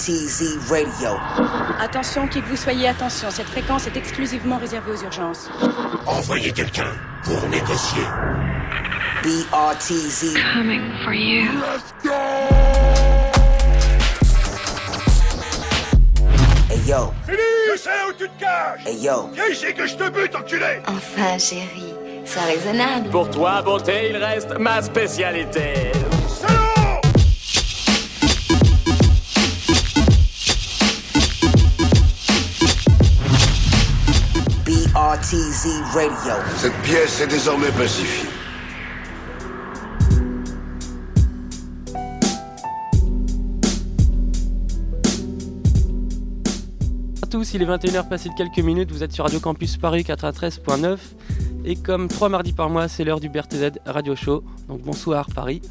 [0.00, 1.18] BRTZ Radio.
[1.78, 5.50] Attention, qui que vous soyez, attention, cette fréquence est exclusivement réservée aux urgences.
[6.06, 6.90] Envoyez quelqu'un
[7.22, 8.02] pour négocier.
[9.22, 10.38] BRTZ.
[10.54, 11.50] Coming for you.
[16.70, 19.28] Hey yo, Je sais où tu te caches hey yo.
[19.34, 21.92] Viens ici que je te bute, enculé Enfin, chérie,
[22.24, 23.10] sois raisonnable.
[23.10, 25.92] Pour toi, beauté, il reste ma spécialité.
[35.32, 36.34] Radio.
[36.56, 38.28] Cette pièce est désormais pacifiée.
[47.22, 50.02] à tous, il est 21h passé de quelques minutes, vous êtes sur Radio Campus Paris
[50.02, 50.98] 93.9
[51.64, 54.42] et comme trois mardis par mois, c'est l'heure du BRTZ Radio Show.
[54.66, 55.62] Donc bonsoir Paris,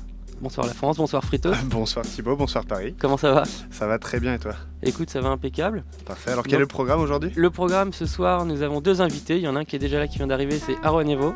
[0.41, 1.51] bonsoir la France, bonsoir Frito.
[1.65, 2.95] Bonsoir Thibaut, bonsoir Paris.
[2.99, 3.43] Comment ça va?
[3.71, 4.53] Ça va très bien et toi?
[4.83, 5.83] Écoute, ça va impeccable.
[6.05, 6.31] Parfait.
[6.31, 7.31] Alors quel est le programme aujourd'hui?
[7.35, 9.37] Le programme ce soir, nous avons deux invités.
[9.37, 11.33] Il y en a un qui est déjà là, qui vient d'arriver, c'est Aaron Evo.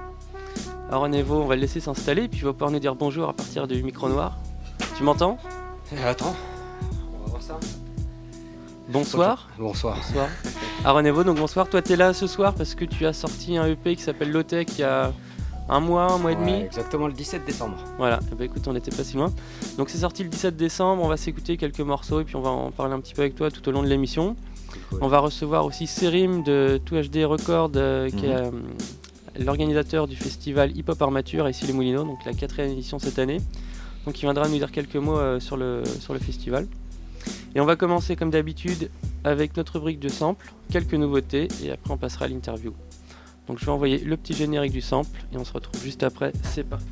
[0.91, 3.33] Aaron Evo, on va le laisser s'installer, puis il va pouvoir nous dire bonjour à
[3.33, 4.37] partir du micro noir.
[4.97, 5.37] Tu m'entends?
[6.05, 6.35] Attends,
[7.13, 7.59] on va voir ça.
[8.89, 9.47] Bonsoir.
[9.57, 9.97] Bonsoir.
[9.97, 10.27] Bonsoir.
[10.85, 11.69] Aaron Evo, donc bonsoir.
[11.69, 14.69] Toi, t'es là ce soir parce que tu as sorti un EP qui s'appelle Lotech
[14.77, 15.13] il y a
[15.69, 16.51] un mois, un mois et demi.
[16.53, 17.77] Ouais, exactement le 17 décembre.
[17.97, 19.31] Voilà, Eh ben, écoute, on n'était pas si loin.
[19.77, 22.49] Donc c'est sorti le 17 décembre, on va s'écouter quelques morceaux et puis on va
[22.49, 24.35] en parler un petit peu avec toi tout au long de l'émission.
[25.01, 28.51] On va recevoir aussi Serim de 2HD Record, euh, qui est euh,
[29.39, 33.39] l'organisateur du festival Hip Hop Armature ici les Moulineaux, donc la quatrième édition cette année.
[34.05, 36.67] Donc il viendra nous dire quelques mots euh, sur, le, sur le festival.
[37.55, 38.89] Et on va commencer comme d'habitude
[39.23, 42.73] avec notre rubrique de sample, quelques nouveautés et après on passera à l'interview.
[43.47, 46.31] Donc je vais envoyer le petit générique du sample et on se retrouve juste après.
[46.43, 46.85] C'est parti.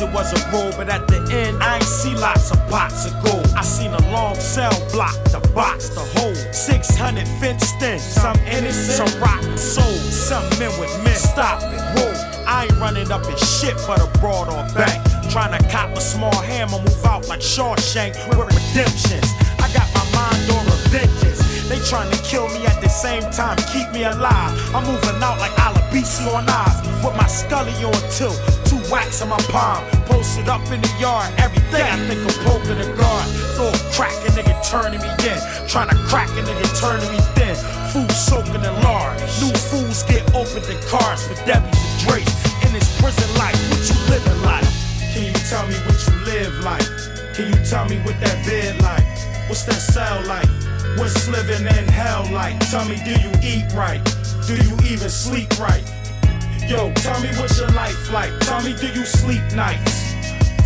[0.00, 3.12] It was a road, but at the end, I ain't see lots of pots of
[3.24, 3.46] gold.
[3.56, 6.34] I seen a long cell block, the box, the hole.
[6.52, 11.16] 600 fenced in, some innocent, some rotten souls, some men with men.
[11.16, 12.12] Stop it, whoa.
[12.46, 14.98] I ain't running up in shit but a broad or back.
[15.30, 19.28] Trying to cop a small hammer, move out like Shawshank with redemptions.
[19.60, 21.40] I got my mind on revengeance.
[21.68, 24.50] They trying to kill me at the same time, keep me alive.
[24.74, 28.34] I'm moving out like Alabisi on eyes, with my scully on tilt,
[28.90, 29.86] wax in my palm.
[30.04, 33.26] Posted up in the yard, every day I think I'm poking the guard.
[33.54, 35.38] Throw a crack, a nigga turning me in.
[35.70, 37.54] Trying to crack a nigga, turning me thin.
[37.94, 39.18] Food soaking in lard.
[39.40, 42.34] New fools get opened in cars for Debbie's and Drake's.
[42.66, 44.66] In this prison life, what you living like?
[45.14, 46.86] Can you tell me what you live like?
[47.34, 49.06] Can you tell me what that bed like?
[49.48, 50.50] What's that cell like?
[50.98, 52.58] What's living in hell like?
[52.70, 54.02] Tell me, do you eat right?
[54.46, 55.84] Do you even sleep right?
[56.70, 58.30] Yo, tell me what's your life like?
[58.46, 60.14] Tell me, do you sleep nights?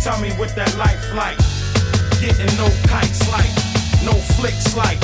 [0.03, 1.33] Tell me what that life like?
[2.21, 3.49] Getting no kites like,
[4.05, 5.01] no flicks like.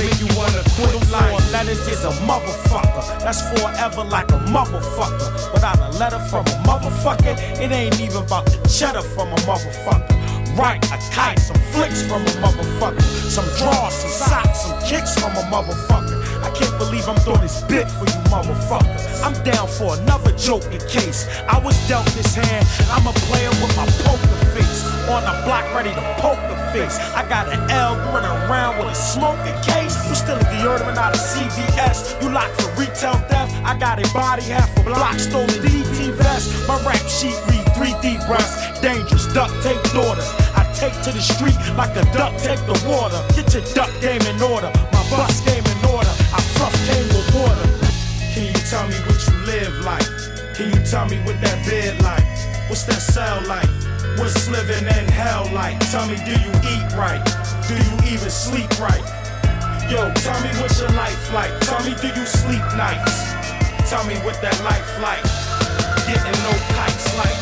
[0.00, 1.28] Make you wanna quit life.
[1.28, 3.04] Four letters is a motherfucker.
[3.20, 5.52] That's forever like a motherfucker.
[5.52, 10.08] Without a letter from a motherfucker, it ain't even about the cheddar from a motherfucker.
[10.56, 13.02] Right, a kite, some flicks from a motherfucker.
[13.28, 16.03] Some draws, some socks, some kicks from a motherfucker.
[16.44, 19.24] I can't believe I'm doing this bit for you motherfuckers.
[19.24, 21.26] I'm down for another joke in case.
[21.48, 24.84] I was dealt this hand, I'm a player with my poker face.
[25.08, 26.96] On the block, ready to poke the face.
[27.16, 29.96] I got an L running around with a smoking case.
[30.08, 32.20] You still a deodorant out of CVS.
[32.22, 33.52] You locked for retail theft.
[33.64, 36.68] I got a body half a block, stolen DT vest.
[36.68, 38.80] My rap sheet read 3D breasts.
[38.80, 40.28] Dangerous, duct tape daughters.
[40.56, 43.20] I take to the street like a duck take the water.
[43.34, 44.70] Get your duck game in order.
[44.92, 45.63] My bus game
[47.34, 47.68] water.
[48.32, 50.06] Can you tell me what you live like?
[50.54, 52.24] Can you tell me what that bed like?
[52.70, 53.68] What's that cell like?
[54.18, 55.78] What's living in hell like?
[55.90, 57.22] Tell me, do you eat right?
[57.66, 59.04] Do you even sleep right?
[59.90, 61.52] Yo, tell me what's your life like?
[61.60, 63.34] Tell me, do you sleep nights?
[63.90, 65.22] Tell me what that life like?
[66.06, 67.33] Getting no kites like,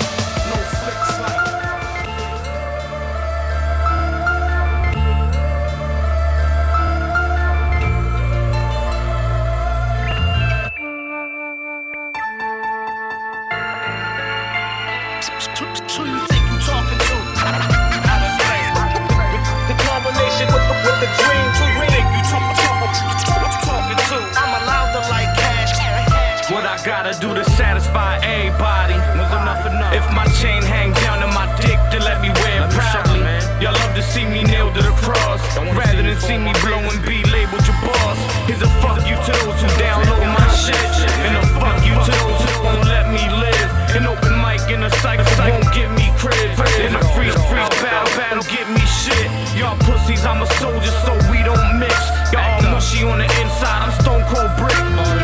[36.23, 38.19] see me blowing B labeled your boss.
[38.47, 40.79] Here's a fuck you to those who download my shit,
[41.27, 43.69] and a fuck you to those who won't let me live.
[43.99, 46.59] An open mic in a cycle won't get me cribs.
[46.79, 49.27] In a free free battle battle get me shit.
[49.59, 51.99] Y'all pussies, I'm a soldier, so we don't mix.
[52.33, 54.79] Y'all all mushy on the inside, I'm stone cold brick.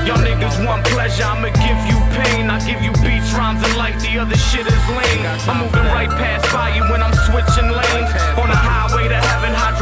[0.05, 2.51] Y'all niggas want pleasure, I'ma give you pain.
[2.51, 5.25] I give you beats, rhymes, and like the other shit is lame.
[5.47, 8.11] I'm moving right past by you when I'm switching lanes.
[8.37, 9.78] On the highway to heaven, hydroplane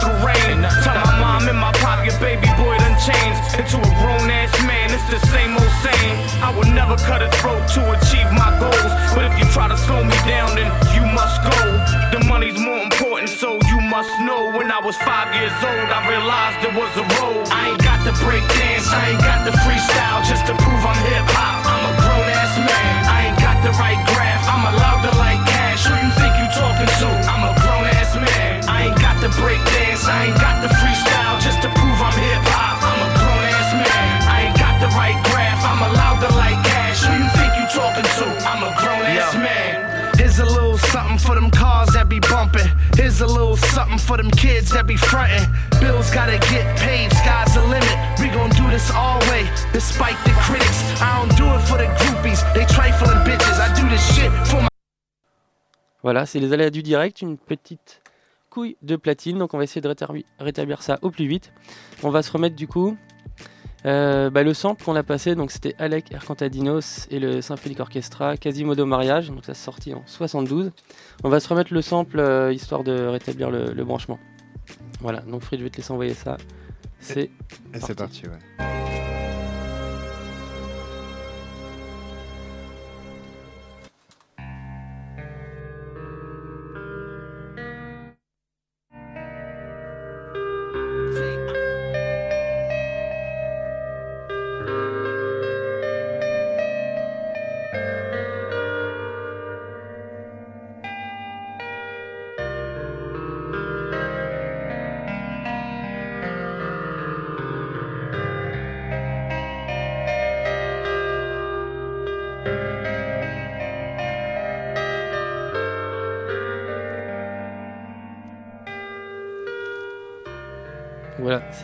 [0.00, 0.64] through rain.
[0.82, 4.90] Tell my mom in my pocket, baby boy done changed into a grown ass man.
[4.90, 6.16] It's the same old saying.
[6.40, 8.92] I would never cut a throat to achieve my goals.
[9.14, 11.58] But if you try to slow me down, then you must go.
[12.10, 14.50] The money's more important, so you must know.
[14.50, 17.46] When I was five years old, I realized there was a road.
[17.52, 21.00] I ain't got the break dance, I ain't got the freestyle just to prove I'm
[21.06, 21.68] hip hop.
[21.68, 24.42] I'm a grown ass man, I ain't got the right graph.
[24.48, 25.84] I'm allowed to like cash.
[25.86, 27.08] Who you think you talking to?
[27.30, 27.59] I'm a
[29.20, 32.80] got the break dance, I ain't got the freestyle just to prove I'm hip hop.
[32.80, 35.60] I'm a grown ass man, I ain't got the right graph.
[35.60, 37.04] I'm allowed to like cash.
[37.04, 38.26] Who you think you talking to?
[38.48, 40.16] I'm a grown ass man.
[40.16, 42.68] Here's a little something for them cars that be bumping.
[42.96, 45.44] Here's a little something for them kids that be frontin'.
[45.80, 47.96] Bills gotta get paid, sky's the limit.
[48.20, 50.80] We gon' do this all way, despite the critics.
[51.00, 53.60] I don't do it for the groupies, they trifling bitches.
[53.60, 54.68] I do this shit for my.
[56.02, 57.99] Voilà, c'est les aléas du direct, une petite
[58.50, 59.38] couille de platine.
[59.38, 61.52] Donc on va essayer de rétablir, rétablir ça au plus vite.
[62.02, 62.96] On va se remettre du coup
[63.86, 65.34] euh, bah, le sample qu'on a passé.
[65.34, 69.28] Donc c'était Alec Ercantadinos et le Symphonic Orchestra Quasimodo Mariage.
[69.28, 70.72] Donc ça s'est sorti en 72.
[71.24, 74.18] On va se remettre le sample euh, histoire de rétablir le, le branchement.
[75.00, 76.36] Voilà, donc Fred, je vais te laisser envoyer ça.
[77.00, 77.30] C'est
[77.74, 78.66] Et c'est parti, ouais.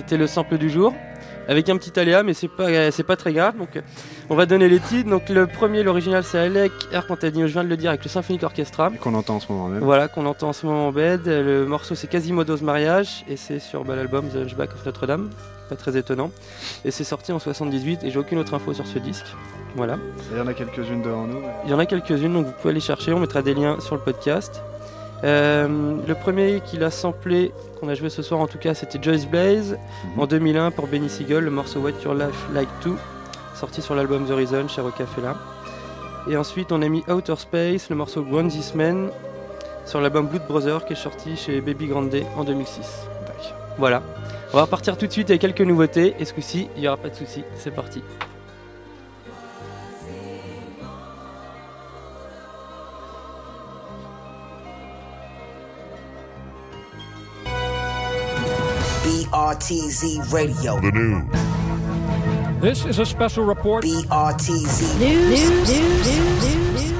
[0.06, 0.94] C'était le sample du jour.
[1.48, 3.56] avec un petit aléa, mais c'est pas, c'est pas très grave.
[3.56, 3.80] Donc,
[4.30, 5.08] on va donner les titres.
[5.10, 8.10] Donc, le premier, l'original, c'est Alec Air Contadino, je viens de le dire, avec le
[8.10, 8.90] Symphonic Orchestra.
[9.00, 9.82] Qu'on entend en ce moment même.
[9.82, 11.22] Voilà, qu'on entend en ce moment en bed.
[11.26, 15.30] Le morceau, c'est Quasimodo's Mariage, et c'est sur bah, l'album The Hunchback of Notre-Dame.
[15.68, 16.30] Pas très étonnant.
[16.84, 19.26] Et c'est sorti en 78, et j'ai aucune autre info sur ce disque.
[19.76, 19.98] Voilà.
[20.32, 21.40] Il y en a quelques-unes devant nous.
[21.64, 23.12] Il y en a quelques-unes, donc vous pouvez aller chercher.
[23.12, 24.62] On mettra des liens sur le podcast.
[25.25, 28.99] Euh, le premier qu'il a samplé, qu'on a joué ce soir en tout cas, c'était
[29.00, 29.78] Joyce Blaze
[30.16, 32.97] en 2001 pour Benny Siegel, le morceau What Your Life Like To,
[33.54, 35.37] sorti sur l'album The Reason chez Rocafella.
[36.28, 39.11] Et ensuite, on a mis Outer Space, le morceau Grown This Man,
[39.85, 43.06] sur l'album Blood Brother qui est sorti chez Baby Grande en 2006.
[43.78, 44.02] Voilà.
[44.52, 46.14] On va repartir tout de suite avec quelques nouveautés.
[46.18, 47.45] Et ce coup-ci, il n'y aura pas de souci.
[47.56, 48.02] C'est parti.
[59.26, 60.80] BRTZ Radio.
[60.80, 62.61] The news.
[62.61, 63.85] This is a special report.
[63.85, 66.87] BRTZ News, news, news, news.
[66.87, 66.95] Je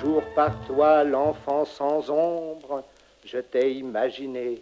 [0.00, 2.84] toujours par toi l'enfant sans ombre,
[3.24, 4.60] je t'ai imaginé.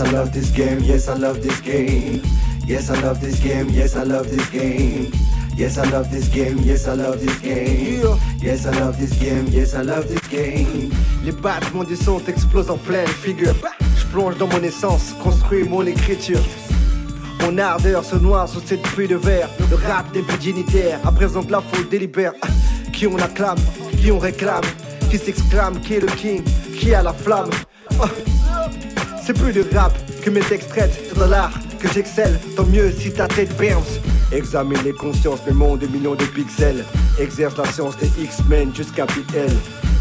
[0.00, 0.80] I love this game.
[0.80, 2.22] Yes, I love this game.
[2.66, 3.68] Yes, I love this game.
[3.68, 5.12] Yes, I love this game.
[5.60, 8.16] Yes, I love this game, yes, I love this game.
[8.40, 10.90] Yes, I love this game, yes, I love this game.
[11.22, 13.54] Les battements du son explosent en pleine figure.
[13.98, 16.40] Je plonge dans mon essence, construis mon écriture.
[17.42, 19.50] Mon ardeur se noie sous cette pluie de verre.
[19.68, 20.38] Le rap des plus
[21.04, 22.32] à présent la faute délibère.
[22.90, 23.58] Qui on acclame,
[24.00, 24.64] qui on réclame,
[25.10, 26.42] qui s'exclame, qui est le king,
[26.78, 27.50] qui a la flamme.
[29.30, 32.36] C'est plus de rap que mes c'est dans l'art que j'excelle.
[32.56, 34.00] Tant mieux si ta tête bounce.
[34.32, 36.84] Examine les consciences, mes mondes des millions de pixels.
[37.16, 39.48] Exerce la science des X-Men jusqu'à PL.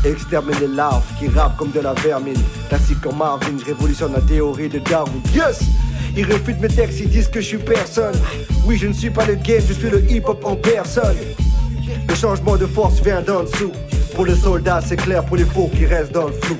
[0.04, 2.42] Extermine les larves qui rappent comme de la vermine.
[2.70, 5.22] Classique comme Marvin, révolutionne la théorie de Darwin.
[5.36, 5.60] Yes!
[6.18, 8.15] Ils réfutent mes textes, ils disent que je suis personne.
[8.65, 11.18] Oui, je ne suis pas le game, je suis le hip-hop en personne.
[12.08, 13.74] Le changement de force vient d'en dessous.
[14.15, 16.58] Pour le soldat, c'est clair, pour les faux qui restent dans le flou.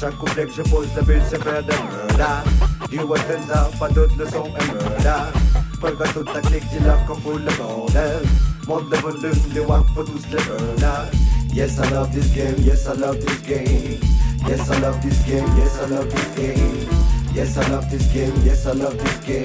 [0.00, 2.88] Chaque couplet que je pose, le but c'est faire de murder.
[2.88, 5.38] Du Watenza, pas d'autres leçons, un murder.
[5.80, 8.22] Preuve à toute ta clique, dis-leur qu'on fout le bordel.
[8.68, 11.10] Monte le volume, les wack, faut tous le burner.
[11.52, 13.98] Yes, I love this game, yes, I love this game.
[14.46, 16.88] Yes, I love this game, yes, I love this game.
[17.34, 19.44] Yes, I love this game, yes, I love this game.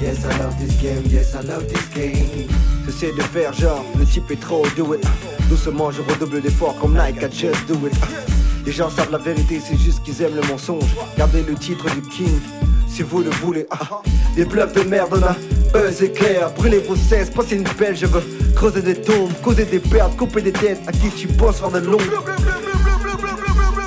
[0.00, 2.48] Yes, I love this game, yes, I love this game.
[2.84, 5.06] J'essaie de faire genre, le type est trop do it.
[5.48, 8.27] Doucement, je redouble d'efforts comme Nike à just do it.
[8.68, 10.94] Les gens savent la vérité, c'est juste qu'ils aiment le mensonge.
[11.16, 12.38] Gardez le titre du king,
[12.86, 13.66] si vous le voulez.
[13.70, 14.02] Ah.
[14.36, 15.34] Des bluffs de merde, on a
[15.72, 16.52] buzz éclair.
[16.54, 18.20] Brûlez vos cesses, passez une belle, je veux
[18.54, 20.82] creuser des tombes, causer des pertes, couper des têtes.
[20.86, 22.04] À qui tu penses faire de l'ombre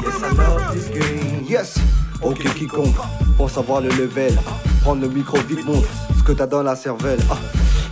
[0.02, 1.46] Yes, I love this game.
[1.48, 1.76] Yes,
[2.24, 2.96] ok quiconque
[3.38, 4.36] pense avoir le level.
[4.82, 7.20] Prendre le micro vite montre ce que t'as dans la cervelle.
[7.30, 7.38] Ah.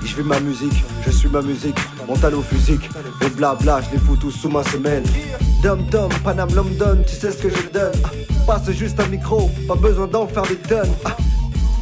[0.04, 2.90] Je fais ma musique, je suis ma musique, mental au physique.
[3.22, 5.04] Les blabla, je les fous tous sous ma semaine.
[5.62, 7.92] Dum dum, Panam London, tu sais ce que je donne.
[8.06, 8.10] Ah.
[8.48, 10.94] Passe juste un micro, pas besoin d'en faire des tonnes.
[11.04, 11.18] Ah.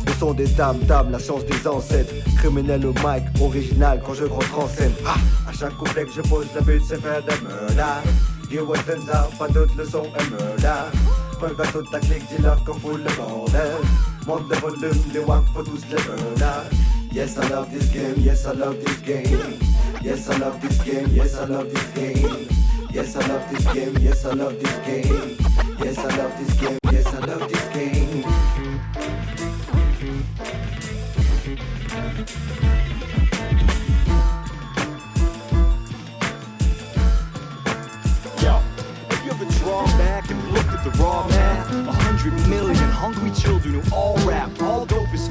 [0.06, 2.13] Le son des dames, dames, la science des ancêtres.
[2.38, 4.94] Criminel au mic, original quand je rentre en scène.
[5.06, 5.16] Ah.
[5.48, 8.10] À chaque couplet que je pose, le but c'est faire de murder.
[8.50, 10.98] Du Watenza, pas d'autres leçons, murder.
[11.34, 13.74] Preuve à toute ta clique, dis-leur qu'on fout le bordel.
[14.26, 16.66] Monte le volume, les wack, faut tous le burner.
[17.13, 18.16] Yes, I love this game.
[18.18, 19.40] Yes, I love this game.
[20.04, 21.08] Yes, I love this game.
[21.13, 22.48] Yes, I love this game.
[22.97, 23.97] Yes, I love this game.
[23.99, 25.38] Yes, I love this game.
[25.77, 26.79] Yes, I love this game.
[26.91, 28.23] Yes, I love this game.
[38.41, 38.62] Yo,
[39.10, 41.71] have you ever drawn back and looked at the raw math?
[41.71, 44.49] A hundred million hungry children who all rap,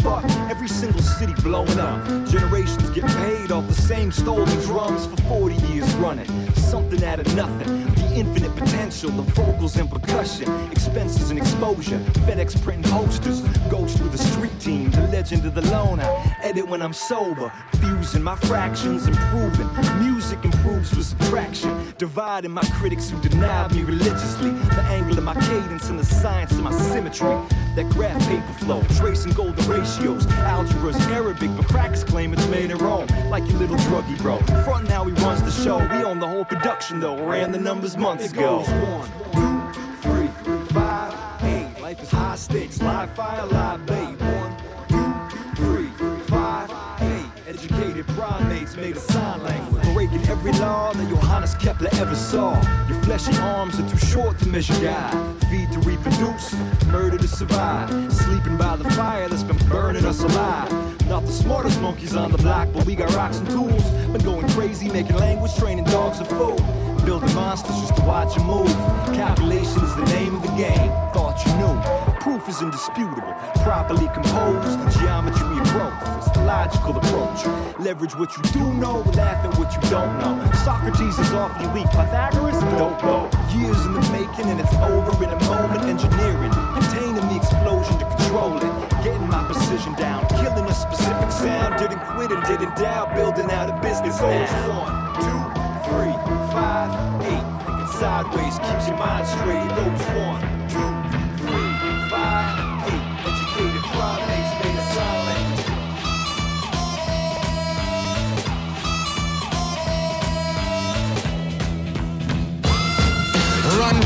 [0.07, 0.25] fuck.
[0.49, 1.99] Every single city blowing up.
[2.29, 6.31] Generations get paid off the same stolen drums for 40 years running.
[6.55, 7.69] Something out of nothing.
[7.95, 11.99] The infinite potential, the vocals and percussion, expenses and exposure.
[12.27, 16.09] FedEx printing posters, ghost with the street team, the legend of the loner.
[16.42, 19.69] Edit when I'm sober, fusing my fractions, improving.
[19.99, 24.51] Music improves with subtraction, dividing my critics who denied me religiously.
[24.51, 27.37] The angle of my cadence and the science of my symmetry.
[27.77, 30.27] That graph paper flow, tracing golden ratios.
[30.27, 33.07] Algebra's Arabic, but cracks claim it's made in Rome.
[33.29, 34.39] Like your little druggy bro.
[34.65, 35.79] Front now he runs the show.
[35.79, 38.61] We own the whole production though, ran the numbers months ago.
[38.61, 40.29] One, two, three,
[40.73, 41.12] five,
[41.45, 41.81] eight.
[41.81, 44.17] Life is high stakes, live fire, live bait.
[44.21, 44.57] One,
[44.89, 45.89] two, three,
[46.27, 47.27] five, eight.
[47.47, 49.76] Educated primates made a sign language.
[49.97, 52.53] Breaking every law that Johannes Kepler ever saw.
[52.87, 55.43] Your fleshy arms are too short to measure God.
[55.45, 56.53] Feed to reproduce,
[56.89, 57.89] murder to survive.
[58.13, 60.71] Sleeping by the fire that's been burning us alive.
[61.09, 63.91] Not the smartest monkeys on the block, but we got rocks and tools.
[64.13, 66.59] Been going crazy, making language, training dogs of food.
[67.07, 68.69] Building monsters just to watch them move.
[69.17, 70.91] Calculation is the name of the game.
[71.15, 72.06] Thought you knew.
[72.27, 73.35] Proof is indisputable.
[73.62, 75.95] Properly composed, the geometry of growth.
[76.19, 77.47] It's the logical approach.
[77.79, 80.35] Leverage what you do know, laugh at what you don't know.
[80.67, 81.87] Socrates is awfully weak.
[81.95, 83.31] Pythagoras, dope though.
[83.55, 85.87] Years in the making, and it's over in a moment.
[85.87, 88.75] Engineering, containing the explosion to control it.
[89.07, 91.79] Getting my precision down, killing a specific sound.
[91.79, 94.83] Didn't quit and didn't doubt, building out a business now.
[94.83, 95.43] One, two,
[95.87, 96.17] three,
[96.51, 96.91] five,
[97.23, 97.47] eight.
[97.62, 99.71] Thinking sideways keeps your mind straight.
[99.79, 100.43] Goes one,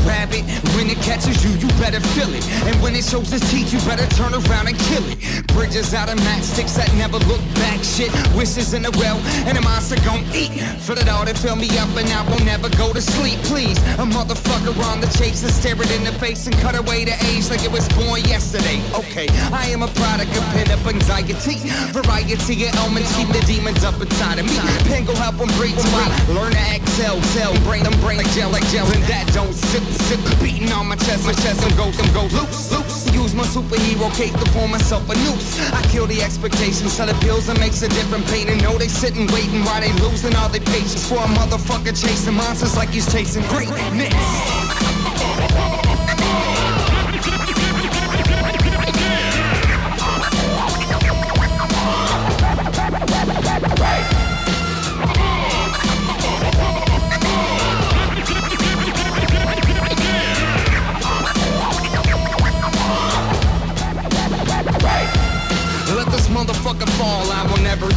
[0.05, 0.43] rabbit,
[0.75, 2.45] when it catches you, you better feel it.
[2.63, 5.19] And when it shows its teeth, you better turn around and kill it.
[5.51, 7.83] Bridges out of matchsticks that never look back.
[7.83, 10.55] Shit, wishes in a well, and a monster gon' eat.
[10.87, 13.39] Fill it all to fill me up, and I won't never go to sleep.
[13.51, 17.03] Please, a motherfucker on the chase and stare it in the face and cut away
[17.03, 18.79] the age like it was born yesterday.
[18.95, 21.59] Okay, I am a product of pent up anxiety.
[21.91, 22.39] Variety of
[22.79, 24.55] elements keep the demons up inside of me.
[24.87, 25.75] Pen go help them breathe
[26.31, 27.21] learn to exhale.
[27.35, 30.19] Cell, brain, them brain like gel, like gel, and that don't sip, sip.
[30.39, 33.13] Beating on my chest, my chest, and go, go loose, loose.
[33.13, 35.59] Use my superhero cape to pour myself a noose.
[35.71, 38.49] I kill the expectations, sell the pills and makes a different pain.
[38.49, 42.35] And know they sitting waiting while they losing all their patience for a motherfucker chasing
[42.35, 45.40] monsters like he's chasing greatness.
[67.01, 67.31] fall.
[67.31, 67.91] Out never.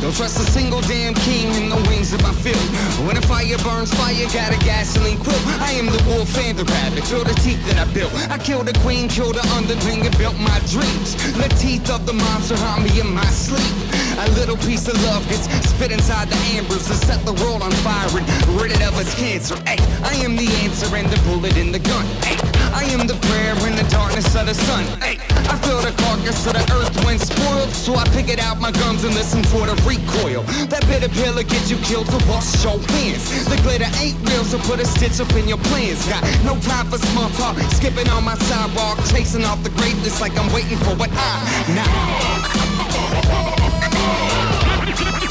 [0.00, 2.60] Don't trust a single damn king in the wings of my field.
[3.06, 5.40] When a fire burns fire, got a gasoline quill.
[5.60, 8.12] I am the wolf and the rabbit, feel the teeth that I built.
[8.28, 11.16] I killed a queen, killed the underling, and built my dreams.
[11.32, 13.74] The teeth of the monster haunt me in my sleep.
[14.18, 17.72] A little piece of love gets spit inside the ambers to set the world on
[17.82, 18.26] fire and
[18.60, 19.56] rid it of its cancer.
[19.66, 22.04] Ay, I am the answer and the bullet in the gun.
[22.22, 22.36] Ay,
[22.74, 24.84] I am the prayer in the darkness of the sun.
[25.00, 28.60] Ay, I feel the carcass of the earth when spoiled, so I pick it out
[28.60, 30.42] my gums and listen for the recoil.
[30.68, 33.24] That bitter pill will get you killed, so wash your hands.
[33.48, 36.04] The glitter ain't real, so put a stitch up in your plans.
[36.08, 40.36] Got no time for small talk, skipping on my sidewalk, chasing off the greatness like
[40.36, 41.94] I'm waiting for what I now.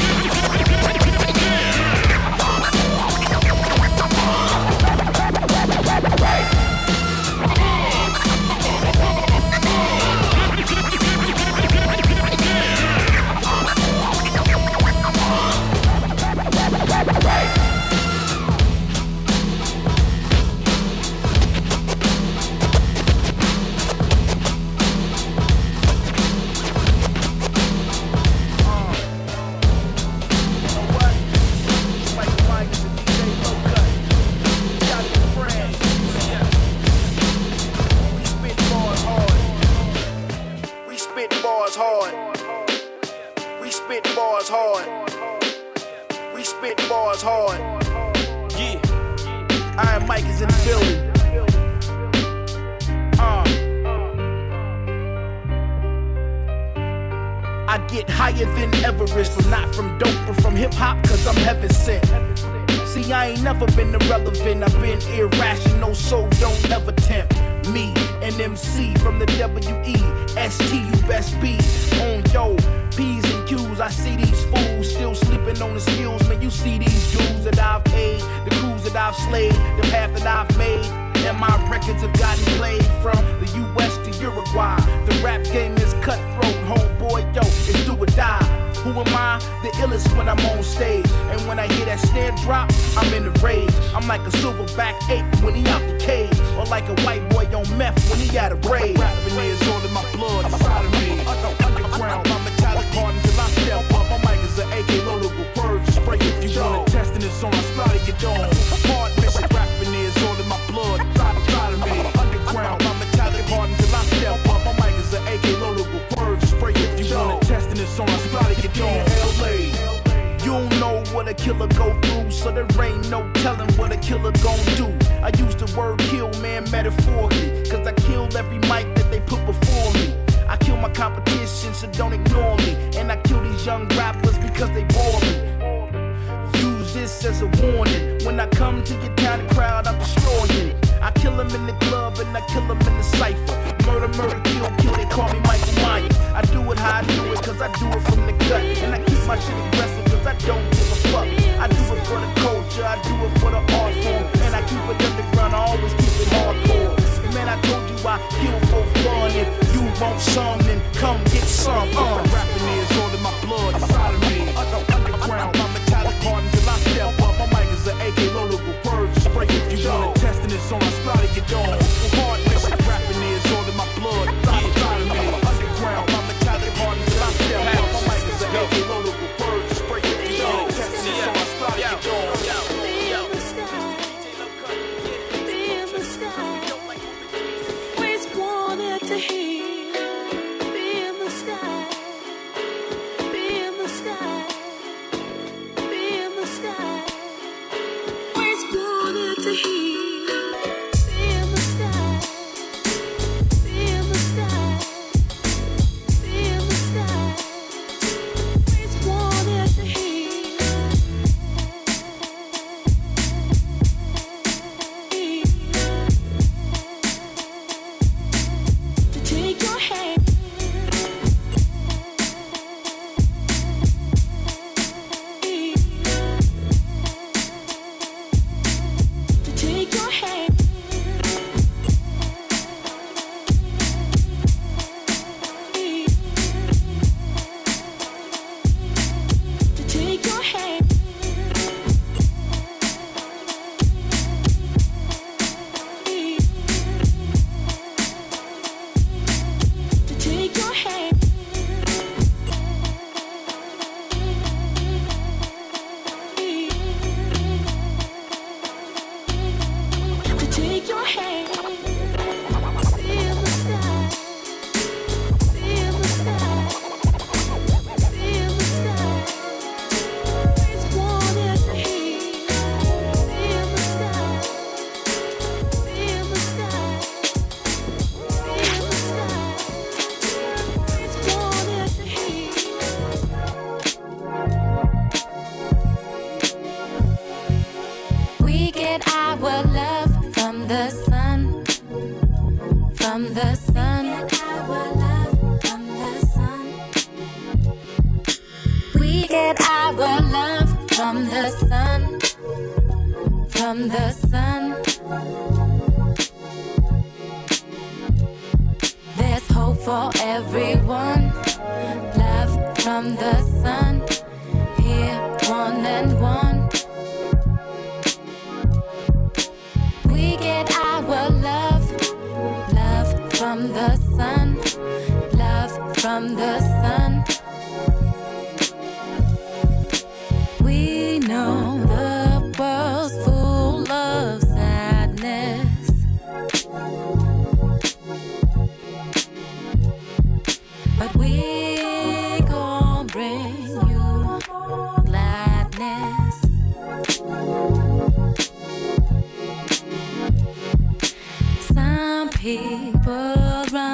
[352.41, 353.35] people
[353.71, 353.90] around.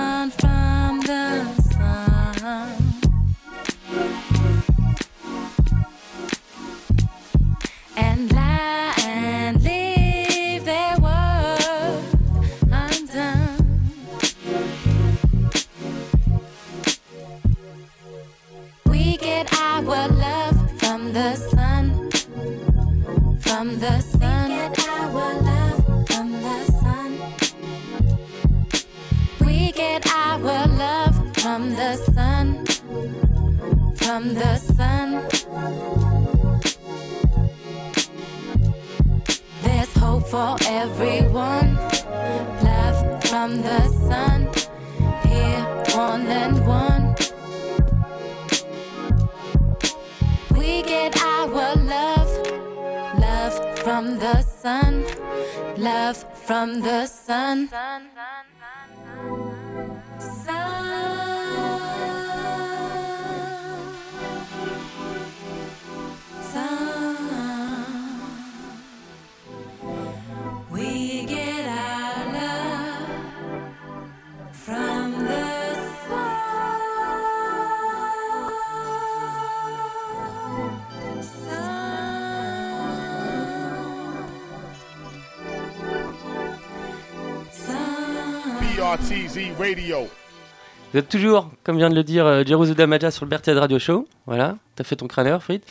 [90.98, 93.78] Vous êtes toujours, comme vient de le dire euh, Jeruzo Damaja sur le Berthier Radio
[93.78, 94.08] Show.
[94.26, 95.62] Voilà, t'as fait ton crâneur, Frit.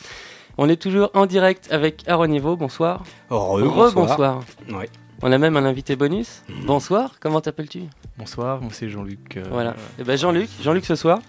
[0.57, 2.55] On est toujours en direct avec Aaron Niveau.
[2.55, 3.03] Bonsoir.
[3.29, 3.91] Re- bonsoir.
[3.93, 4.39] bonsoir.
[4.71, 4.87] Ouais.
[5.21, 6.43] On a même un invité bonus.
[6.65, 7.81] Bonsoir, comment t'appelles-tu?
[8.17, 9.35] Bonsoir, moi c'est Jean-Luc.
[9.35, 9.75] euh, Voilà.
[9.99, 11.19] Et ben Jean-Luc, Jean-Luc ce soir.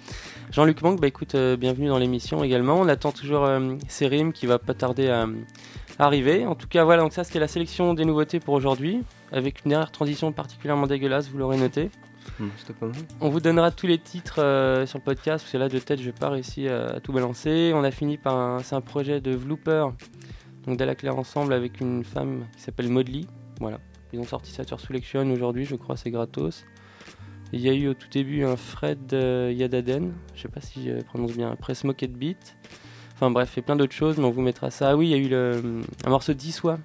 [0.52, 2.76] Jean-Luc Manque, bah écoute, euh, bienvenue dans l'émission également.
[2.78, 5.26] On attend toujours euh, Sérim qui va pas tarder à,
[5.98, 6.46] à arriver.
[6.46, 9.70] En tout cas, voilà, donc ça c'était la sélection des nouveautés pour aujourd'hui, avec une
[9.70, 11.90] dernière transition particulièrement dégueulasse, vous l'aurez noté.
[12.38, 12.50] Mal.
[13.20, 16.00] On vous donnera tous les titres euh, sur le podcast, parce que là de tête
[16.00, 17.72] je vais pas réussir à, tout balancer.
[17.74, 19.86] On a fini par un, c'est un projet de Vlooper,
[20.66, 23.26] donc d'Ala Claire ensemble avec une femme qui s'appelle Modly.
[23.60, 23.78] Voilà,
[24.12, 26.64] ils ont sorti ça sur Selection aujourd'hui, je crois, c'est gratos.
[27.52, 30.88] Il y a eu au tout début un Fred euh, Yadaden, je sais pas si
[30.88, 32.56] je prononce bien, après Smoked Beat.
[33.14, 34.90] Enfin bref, et plein d'autres choses, mais on vous mettra ça.
[34.90, 36.78] Ah oui, il y a eu un morceau d'Iswa,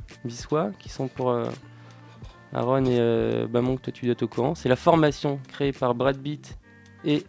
[0.80, 1.46] qui sont pour euh,
[2.54, 4.56] Aaron et euh, Bamon, que tu dois être au courant.
[4.56, 6.58] C'est la formation créée par Brad Beat
[7.04, 7.24] et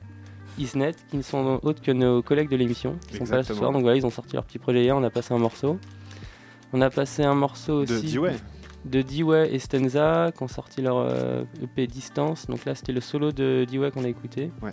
[0.58, 3.52] Isnet, qui ne sont autres que nos collègues de l'émission, qui sont pas là ce
[3.52, 3.58] Exactement.
[3.58, 3.72] soir.
[3.72, 5.78] Donc voilà, ils ont sorti leur petit projet hier, on a passé un morceau.
[6.72, 8.37] On a passé un morceau De aussi D-Way.
[8.84, 12.46] de D-Way et Stenza qui ont sorti leur euh, EP Distance.
[12.46, 14.50] Donc là, c'était le solo de D-Way qu'on a écouté.
[14.62, 14.70] Ouais.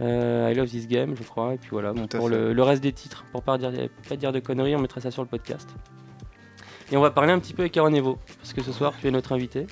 [0.00, 1.54] Euh, I Love This Game, je crois.
[1.54, 3.72] Et puis voilà, Tout pour le reste des titres, pour pas dire,
[4.08, 5.68] pas dire de conneries, on mettra ça sur le podcast.
[6.92, 9.06] Et on va parler un petit peu avec Aaron Evo, parce que ce soir, tu
[9.08, 9.66] es notre invité.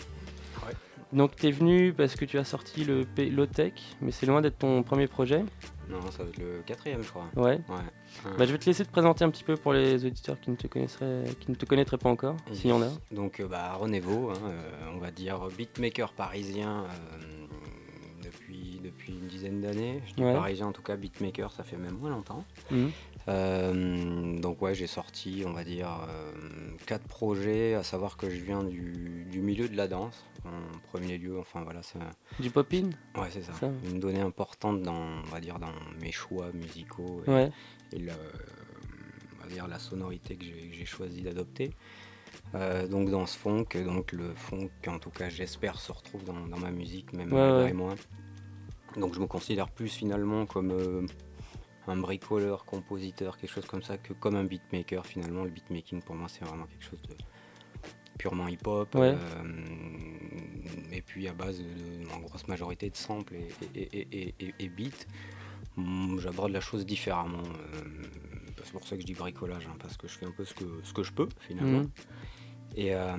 [1.12, 4.40] Donc tu es venu parce que tu as sorti le P- Low-Tech, mais c'est loin
[4.40, 5.44] d'être ton premier projet.
[5.88, 7.26] Non, ça va être le quatrième, je crois.
[7.36, 7.60] Ouais.
[7.68, 8.32] Ouais.
[8.36, 10.56] Bah, je vais te laisser te présenter un petit peu pour les auditeurs qui ne
[10.56, 12.88] te connaisseraient, qui ne te connaîtraient pas encore, s'il y en a.
[13.12, 17.46] Donc, euh, bah, Renévo, hein, euh, on va dire beatmaker parisien euh,
[18.24, 20.02] depuis, depuis une dizaine d'années.
[20.08, 20.32] Je dis Ouais.
[20.34, 22.44] parisien, en tout cas, beatmaker, ça fait même moins longtemps.
[22.72, 22.90] Mhm.
[23.28, 26.32] Euh, donc, ouais, j'ai sorti, on va dire, euh,
[26.86, 31.16] quatre projets, à savoir que je viens du, du milieu de la danse, en premier
[31.18, 31.38] lieu.
[31.38, 31.98] Enfin, voilà, c'est.
[32.40, 32.90] Du pop-in?
[33.20, 33.52] Ouais, c'est ça.
[33.54, 33.70] Ça.
[33.90, 34.94] Une donnée importante dans,
[35.24, 35.72] on va dire, dans
[36.02, 37.50] mes choix musicaux et, Ouais.
[37.92, 38.12] et le-
[39.38, 41.70] on va dire la sonorité que j'ai choisi d'adopter.
[42.54, 46.46] Euh, donc dans ce funk, donc le funk en tout cas j'espère se retrouve dans,
[46.46, 47.72] dans ma musique, même ouais.
[47.72, 47.94] moi.
[48.96, 51.06] Donc je me considère plus finalement comme euh,
[51.86, 55.44] un bricoleur, compositeur, quelque chose comme ça, que comme un beatmaker finalement.
[55.44, 57.14] Le beatmaking pour moi c'est vraiment quelque chose de
[58.18, 58.94] purement hip-hop.
[58.94, 59.14] Ouais.
[59.14, 59.16] euh,
[60.92, 64.54] et puis à base de, en grosse majorité de samples et, et, et, et- et-
[64.60, 65.04] et beats.
[65.76, 67.42] Hum, J'aborde la chose différemment.
[67.74, 67.80] euh,
[68.62, 70.54] c'est pour ça que je dis bricolage, hein, parce que je fais un peu ce
[70.54, 71.80] que, ce que je peux finalement.
[71.80, 71.90] Mhm.
[72.76, 73.16] Et euh,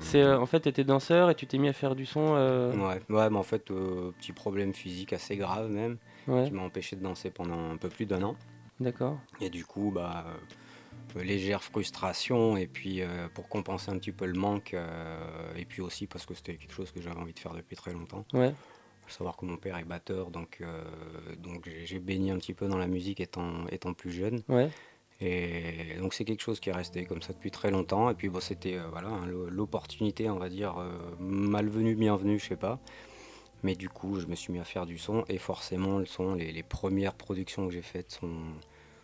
[0.00, 2.34] C'est euh, en fait, tu étais danseur et tu t'es mis à faire du son.
[2.36, 5.96] euh, Ouais, ouais, mais en fait, petit problème physique assez grave même,
[6.28, 6.44] Ouais.
[6.46, 8.36] qui m'a empêché de danser pendant un peu plus d'un an.
[8.80, 9.18] D'accord.
[9.40, 10.26] Et du coup, bah,
[11.16, 15.64] euh, légère frustration, et puis euh, pour compenser un petit peu le manque, euh, et
[15.64, 18.24] puis aussi parce que c'était quelque chose que j'avais envie de faire depuis très longtemps.
[18.34, 18.52] Ouais.
[19.06, 20.62] Faut savoir que mon père est batteur, donc,
[21.38, 24.42] donc j'ai- baigné un petit peu dans la musique étant, étant plus jeune.
[24.48, 24.68] Ouais.
[25.20, 28.10] Et donc c'est quelque chose qui est resté comme ça depuis très longtemps.
[28.10, 32.38] Et puis bon, c'était euh, voilà hein, l'o- l'opportunité, on va dire, euh, malvenue, bienvenue,
[32.38, 32.78] je sais pas.
[33.66, 36.34] Mais du coup, je me suis mis à faire du son et forcément, le son,
[36.36, 38.30] les, les premières productions que j'ai faites sont,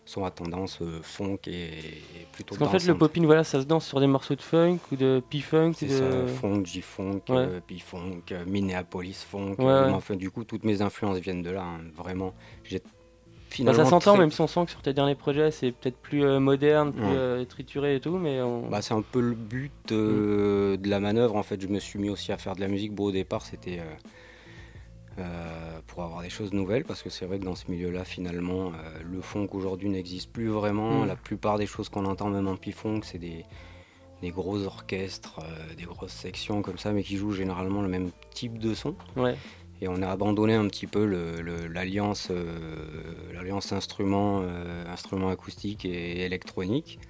[0.04, 3.60] sont à tendance euh, funk et, et plutôt Parce qu'en fait, le pop-in, voilà, ça
[3.60, 5.72] se danse sur des morceaux de funk ou de P-funk.
[5.76, 5.98] C'est de...
[5.98, 7.34] ça, funk, J-funk, Ouais.
[7.38, 9.56] euh, P-funk, euh, Minneapolis funk.
[9.58, 9.90] Ouais, ouais.
[9.90, 11.62] Enfin, du coup, toutes mes influences viennent de là.
[11.64, 12.32] hein, vraiment,
[12.62, 12.84] j'ai Bah,
[13.50, 15.98] finalement ça s'entend, très- même si on sent que sur tes derniers projets, c'est peut-être
[15.98, 17.08] plus euh, moderne, plus Ouais.
[17.14, 18.68] euh, trituré et tout, mais on...
[18.68, 21.34] Bah, c'est un peu le but euh, de la manœuvre.
[21.36, 22.94] En fait, je me suis mis aussi à faire de la musique.
[22.94, 23.80] Bon, au départ, c'était
[25.18, 28.68] euh, pour avoir des choses nouvelles, parce que c'est vrai que dans ce milieu-là, finalement,
[28.68, 31.04] euh, le funk aujourd'hui n'existe plus vraiment.
[31.04, 31.06] Mm.
[31.06, 33.44] La plupart des choses qu'on entend, même en P-Funk, c'est des,
[34.22, 38.10] des gros orchestres, euh, des grosses sections comme ça, mais qui jouent généralement le même
[38.30, 38.94] type de son.
[39.16, 39.36] Ouais.
[39.82, 41.04] Et on a abandonné un petit peu
[41.66, 42.30] l'alliance
[43.34, 44.44] l'alliance instrument,
[44.86, 47.00] instrument acoustique et électronique.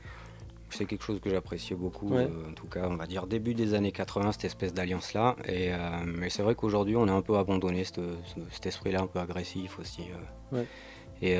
[0.73, 2.25] C'est quelque chose que j'appréciais beaucoup, Ouais.
[2.31, 5.37] euh, en tout cas, on va dire début des années 80, cette espèce d'alliance-là.
[5.47, 9.03] Et, euh, mais c'est vrai qu'aujourd'hui, on a un peu abandonné cette- ce- cet esprit-là
[9.03, 10.03] un peu agressif aussi.
[10.53, 10.57] euh.
[10.59, 10.66] Ouais.
[11.25, 11.39] Et,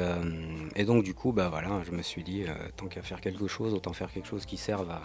[0.77, 2.45] et donc, du coup, bah, voilà, je me suis dit,
[2.77, 5.03] tant qu'à faire quelque chose, autant faire quelque chose qui serve à,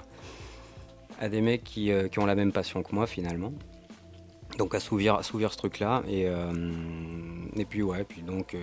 [1.19, 3.51] à des mecs qui, qui ont la même passion que moi, finalement.
[4.59, 6.03] Donc, assouvir, assouvir ce truc-là.
[6.07, 6.27] Et,
[7.55, 8.55] et puis, ouais, puis donc,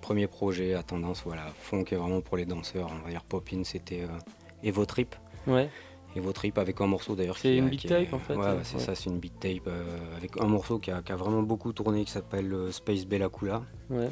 [0.00, 3.64] premier projet à tendance, voilà, funk est vraiment pour les danseurs, on va dire pop-in,
[3.64, 4.08] c'était euh,
[4.64, 5.14] Evo Trip.
[5.46, 5.68] Ouais.
[6.16, 8.60] Evo Trip avec un morceau d'ailleurs C'est une beat tape, est- en fait, Ouais, euh,
[8.62, 8.82] c'est ouais.
[8.82, 9.82] ça, c'est une beat tape euh,
[10.16, 13.28] avec un morceau qui a, qui a vraiment beaucoup tourné qui s'appelle euh, Space Bella.
[13.90, 14.08] Ouais.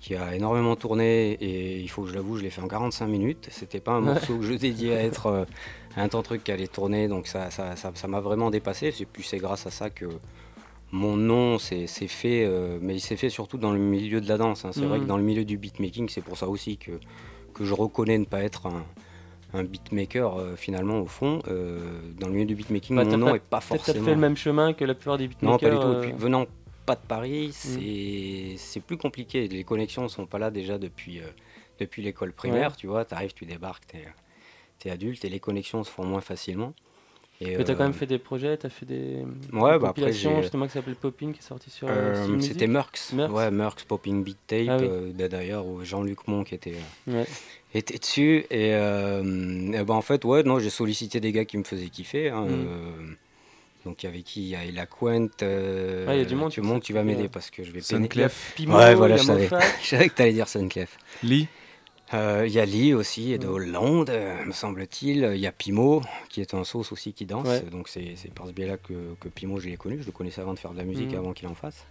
[0.00, 3.06] Qui a énormément tourné et il faut que je l'avoue, je l'ai fait en 45
[3.06, 3.48] minutes.
[3.50, 5.44] C'était pas un morceau que je dédiais à être euh,
[5.96, 8.92] un temps truc qui allait tourner, donc ça ça, ça, ça m'a vraiment dépassé.
[9.00, 10.06] Et puis c'est grâce à ça que
[10.92, 14.36] mon nom s'est fait, euh, mais il s'est fait surtout dans le milieu de la
[14.36, 14.64] danse.
[14.64, 14.70] hein.
[14.72, 15.04] C'est vrai Mhm.
[15.04, 16.92] que dans le milieu du beatmaking, c'est pour ça aussi que,
[17.54, 18.84] que je reconnais ne pas être un,
[19.54, 21.40] un beatmaker euh, finalement au fond.
[21.48, 21.78] Euh,
[22.18, 24.04] dans le milieu du beatmaking, Bah, mon nom pas- n'est pas forcément.
[24.04, 25.52] fait le même chemin que la plupart des beatmakers.
[25.52, 25.92] Non, pas du tout.
[25.92, 26.46] Et euh, puis, venant
[26.84, 29.48] pas de Paris, c'est c'est plus compliqué.
[29.48, 31.26] Les connexions sont pas là déjà depuis, euh,
[31.78, 32.70] depuis l'école primaire.
[32.70, 32.76] Ouais.
[32.76, 36.20] Tu vois, tu arrives, tu débarques, tu es, adulte et les connexions se font moins
[36.20, 36.74] facilement.
[37.40, 40.40] Et, Mais t'as quand même fait des projets, t'as fait des, des Ouais, bah compilations
[40.40, 41.88] justement qui s'appelle Popping qui est sorti sur.
[42.40, 43.12] C'était Merckx.
[43.12, 43.32] Merckx.
[43.34, 43.50] Ouais,
[43.88, 44.66] Popping Beat Tape.
[44.68, 45.12] Ah oui.
[45.28, 46.76] D'ailleurs, où Jean-Luc Monk était,
[47.08, 47.26] euh, Ouais.
[47.78, 48.46] Était dessus.
[48.50, 49.22] Et, euh,
[49.72, 52.28] et ben, en fait, ouais, non, j'ai sollicité des gars qui me faisaient kiffer.
[52.30, 52.66] hein, Mhm.
[52.68, 53.14] euh,
[53.84, 54.42] donc, il y avait qui?
[54.42, 55.28] Il y a Ella Quent.
[55.42, 57.70] euh, Ouais, il y a du monde Tu montes, tu vas m'aider parce que je
[57.72, 58.52] vais Sunclef.
[58.56, 59.48] Pimo, ouais, voilà, je savais.
[59.82, 60.96] Je savais que t'allais dire Sunclef.
[61.22, 61.48] Lee
[62.14, 65.30] Euh, Il y a Lee aussi, et de Hollande, euh, me semble-t-il.
[65.34, 67.46] Il y a Pimo, qui est un sauce aussi qui danse.
[67.48, 67.60] Ouais.
[67.62, 69.98] Donc c'est par ce biais-là que, que Pimo, je l'ai connu.
[70.00, 71.18] Je le connaissais avant de faire de la musique, Mhm.
[71.18, 71.84] avant qu'il en fasse.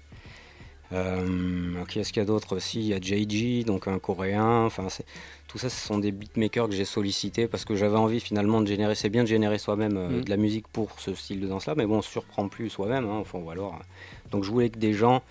[0.91, 2.79] Euh, qui est-ce qu'il y a d'autre aussi?
[2.79, 4.65] Il y a JG, donc un coréen.
[4.65, 4.87] Enfin,
[5.47, 8.67] tout ça, ce sont des beatmakers que j'ai sollicités parce que j'avais envie finalement de
[8.67, 8.93] générer.
[8.95, 10.23] C'est bien de générer soi-même euh, Mhm.
[10.25, 13.05] de la musique pour ce style de danse-là, mais bon, on se surprend plus soi-même.
[13.05, 15.23] hein, enfin, ou alors, euh, donc je voulais que des gens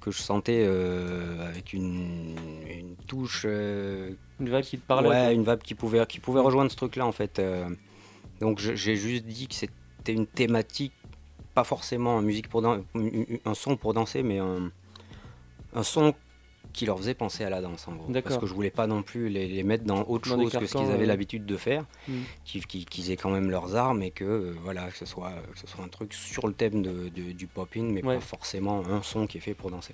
[0.00, 2.34] que je sentais euh, avec une,
[2.68, 3.42] une touche.
[3.44, 6.76] euh, Une vibe qui te parlait, Ouais, une vibe qui pouvait, qui pouvait rejoindre ce
[6.76, 7.38] truc-là en fait.
[7.38, 7.68] euh.
[8.40, 10.92] donc j'ai juste dit que c'était une thématique,
[11.54, 14.72] pas forcément musique pour un son pour danser, mais un,
[15.74, 16.14] un son
[16.72, 18.12] qui leur faisait penser à la danse en gros.
[18.22, 20.64] Parce que je voulais pas non plus les, les mettre dans autre Dans chose que
[20.66, 21.06] ce qu'ils avaient ouais.
[21.06, 22.12] l'habitude de faire, Mm.
[22.44, 25.58] qu'ils qu'ils aient quand même leurs armes et que euh, voilà que ce soit que
[25.58, 28.14] ce soit un truc sur le thème de, de- du pop-in, mais Ouais.
[28.14, 29.92] pas forcément un son qui est fait pour danser.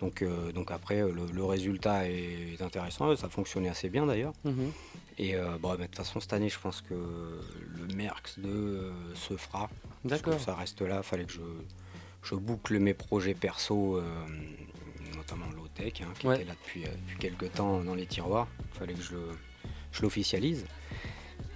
[0.00, 4.04] Donc, euh, donc après, euh, le, le résultat est, est intéressant, ça fonctionnait assez bien
[4.04, 4.32] d'ailleurs.
[4.44, 4.72] Mhm.
[5.18, 8.48] Et euh, bon, mais de toute façon, cette année, je pense que le Merckx 2
[8.48, 9.70] euh, se fera.
[10.04, 10.40] D'accord.
[10.40, 11.40] Ça reste là, fallait que je,
[12.24, 14.02] je boucle mes projets perso, euh,
[15.22, 16.36] notamment low-tech, hein, qui Ouais.
[16.36, 18.48] était là depuis, euh, depuis quelques temps dans les tiroirs.
[18.72, 19.14] fallait que je,
[19.92, 20.64] je l'officialise.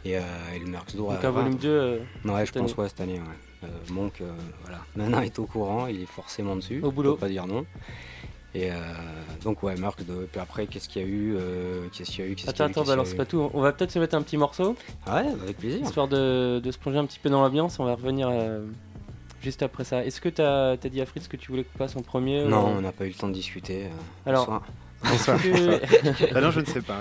[0.04, 0.20] Et, euh,
[0.54, 2.74] et le Merckx 2 Donc un volume 2, euh, Ouais, je pense année.
[2.80, 3.20] ouais, cette année.
[3.20, 3.68] Ouais.
[3.90, 4.22] Monk,
[4.62, 4.78] voilà.
[4.96, 6.80] Maintenant est au courant, il est forcément dessus.
[6.82, 7.12] Au boulot.
[7.12, 7.66] On peut pas dire non.
[8.54, 8.76] Et euh,
[9.42, 10.28] donc ouais, Merckx 2.
[10.30, 13.04] Puis après, qu'est-ce qu'il y a eu euh, Qu'est-ce qu'il y a eu Attends, attends,
[13.04, 13.50] c'est pas tout.
[13.52, 14.76] On va peut-être se mettre un petit morceau.
[15.08, 15.82] Ouais, avec plaisir.
[15.82, 17.78] Histoire de, de se plonger un petit peu dans l'ambiance.
[17.80, 18.64] On va revenir euh,
[19.46, 20.04] juste après ça.
[20.04, 22.48] Est-ce que t'as as dit à Fritz que tu voulais qu'on passe en premier ou-
[22.48, 23.84] Non, on n'a pas eu le temps de discuter.
[23.84, 23.88] euh,
[24.30, 24.60] Alors,
[25.04, 25.38] bonsoir.
[26.34, 26.98] Ah non, je ne sais pas,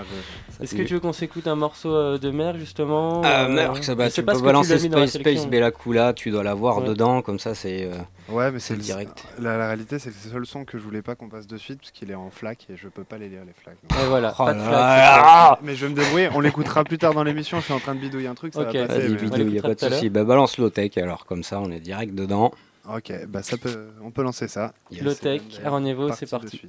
[0.58, 3.48] je- Est-ce que tu veux qu'on s'écoute un morceau euh, de mer justement Ah, euh,
[3.48, 5.10] Merckx, bah, tu peux balancer Space.
[5.18, 6.88] Space Bella Kula, tu dois l'avoir Ouais.
[6.88, 7.84] dedans, comme ça c'est.
[7.84, 7.94] euh,
[8.28, 9.24] Ouais, mais c'est le direct.
[9.40, 11.46] La, la réalité, c'est que c'est le seul son que je voulais pas qu'on passe
[11.46, 13.76] de suite parce qu'il est en flac et je peux pas les lire les flacs.
[13.88, 13.98] donc.
[14.00, 15.58] Et voilà, Oh pas de flac.
[15.62, 16.28] Mais je vais me débrouiller.
[16.34, 17.58] On l'écoutera plus tard dans l'émission.
[17.60, 18.54] Je suis en train de bidouiller un truc.
[18.54, 18.74] Ça Ok.
[18.74, 19.08] va passer.
[19.08, 20.10] Vas-y, y a pas de souci.
[20.10, 22.52] Bah, balance low tech alors, comme ça on est direct dedans.
[22.88, 24.72] Ok, bah ça peut, on peut lancer ça.
[24.92, 25.02] Yes.
[25.02, 26.62] Low Tech, parti c'est de parti.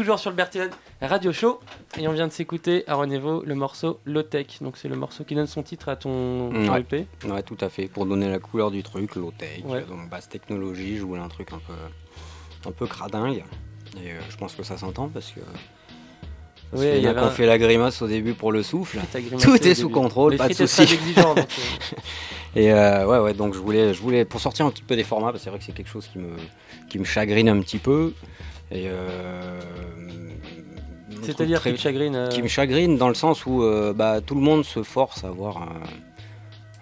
[0.00, 0.62] Toujours sur le Berthier
[1.02, 1.60] Radio Show
[1.98, 4.46] et on vient de s'écouter à Renévo le morceau Low Tech.
[4.62, 6.78] Donc c'est le morceau qui donne son titre à ton, ton Ouais.
[6.80, 7.06] LP.
[7.26, 7.86] Ouais, tout à fait.
[7.86, 9.82] Pour donner la couleur du truc, low tech, Ouais.
[9.82, 11.74] donc basse technologie, je voulais un truc un peu,
[12.66, 13.44] un peu cradingue.
[14.02, 15.40] Et euh, je pense que ça s'entend parce que.
[16.72, 19.00] Oui, il y a un- fait la grimace au début pour le souffle.
[19.42, 19.92] Tout est sous début.
[19.92, 20.98] contrôle, Les pas de soucis.
[21.18, 21.34] euh.
[22.56, 25.04] Et euh, ouais, ouais, donc je voulais, je voulais, pour sortir un petit peu des
[25.04, 26.30] formats, parce que c'est vrai que c'est quelque chose qui me,
[26.88, 28.12] qui me chagrine un petit peu.
[28.70, 29.58] Et euh,
[31.22, 34.34] C'est-à-dire qui te chagrine, euh Qui me chagrine dans le sens où euh, bah, tout
[34.34, 35.80] le monde se force à avoir un,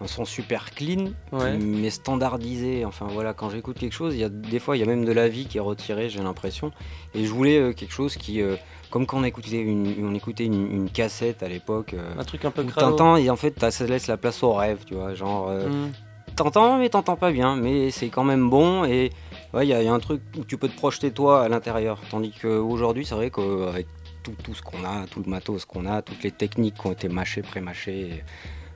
[0.01, 1.57] un son super clean, Ouais.
[1.59, 2.85] mais standardisé.
[2.85, 5.05] Enfin voilà, quand j'écoute quelque chose, il y a des fois il y a même
[5.05, 6.71] de la vie qui est retirée, j'ai l'impression.
[7.15, 8.57] Et je voulais euh, quelque chose qui, euh,
[8.91, 11.95] comme quand on écoutait une, on écoutait une, une cassette à l'époque.
[11.95, 12.65] euh, Un truc un peu.
[12.65, 15.51] T'entends et en fait ça laisse la place au rêve, tu vois, genre.
[15.51, 15.91] Mm.
[16.37, 19.11] T'entends mais t'entends pas bien, mais c'est quand même bon et
[19.55, 21.43] ouais, il y, a- il y a un truc où tu peux te projeter toi
[21.45, 22.01] à l'intérieur.
[22.11, 23.87] Tandis qu'aujourd'hui, c'est vrai qu'avec
[24.23, 26.93] tout, tout ce qu'on a, tout le matos qu'on a, toutes les techniques qui ont
[26.93, 28.25] été mâchées, pré-mâchées,